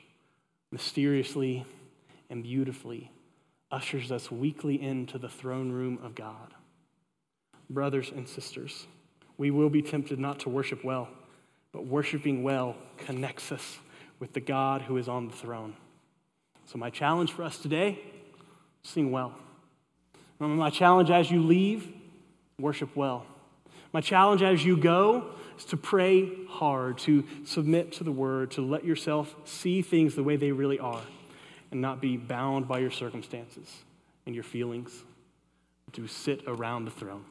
mysteriously 0.71 1.65
and 2.31 2.43
beautifully 2.43 3.11
ushers 3.71 4.11
us 4.11 4.31
weekly 4.31 4.81
into 4.81 5.19
the 5.19 5.29
throne 5.29 5.73
room 5.73 5.99
of 6.03 6.15
God. 6.15 6.55
Brothers 7.69 8.11
and 8.15 8.29
sisters, 8.29 8.87
we 9.37 9.51
will 9.51 9.71
be 9.71 9.83
tempted 9.83 10.19
not 10.19 10.41
to 10.41 10.49
worship 10.49 10.85
well, 10.85 11.09
but 11.73 11.87
worshiping 11.87 12.43
well 12.43 12.77
connects 12.99 13.51
us 13.53 13.79
with 14.21 14.33
the 14.33 14.41
God 14.41 14.83
who 14.83 14.97
is 14.97 15.09
on 15.09 15.29
the 15.29 15.35
throne. 15.35 15.75
So, 16.67 16.79
my 16.79 16.91
challenge 16.91 17.33
for 17.33 17.43
us 17.43 17.59
today 17.59 18.01
sing 18.83 19.11
well. 19.11 19.35
Remember, 20.39 20.61
my 20.61 20.71
challenge 20.71 21.11
as 21.11 21.31
you 21.31 21.43
leave, 21.43 21.93
worship 22.59 22.95
well. 22.97 23.27
My 23.95 24.01
challenge 24.01 24.43
as 24.43 24.65
you 24.65 24.77
go 24.77 25.25
is 25.57 25.65
to 25.67 25.77
pray 25.77 26.29
hard, 26.49 26.99
to 26.99 27.23
submit 27.45 27.93
to 27.93 28.05
the 28.05 28.11
word, 28.11 28.51
to 28.51 28.61
let 28.61 28.85
yourself 28.85 29.33
see 29.45 29.83
things 29.83 30.17
the 30.17 30.25
way 30.25 30.35
they 30.35 30.51
really 30.51 30.81
are, 30.81 31.01
and 31.71 31.81
not 31.81 32.01
be 32.01 32.17
bound 32.17 32.67
by 32.67 32.81
your 32.81 32.91
circumstances 32.91 33.73
and 34.27 34.35
your 34.35 34.43
feelings, 34.43 35.05
to 35.93 36.09
sit 36.09 36.43
around 36.49 36.87
the 36.87 36.91
throne. 36.91 37.25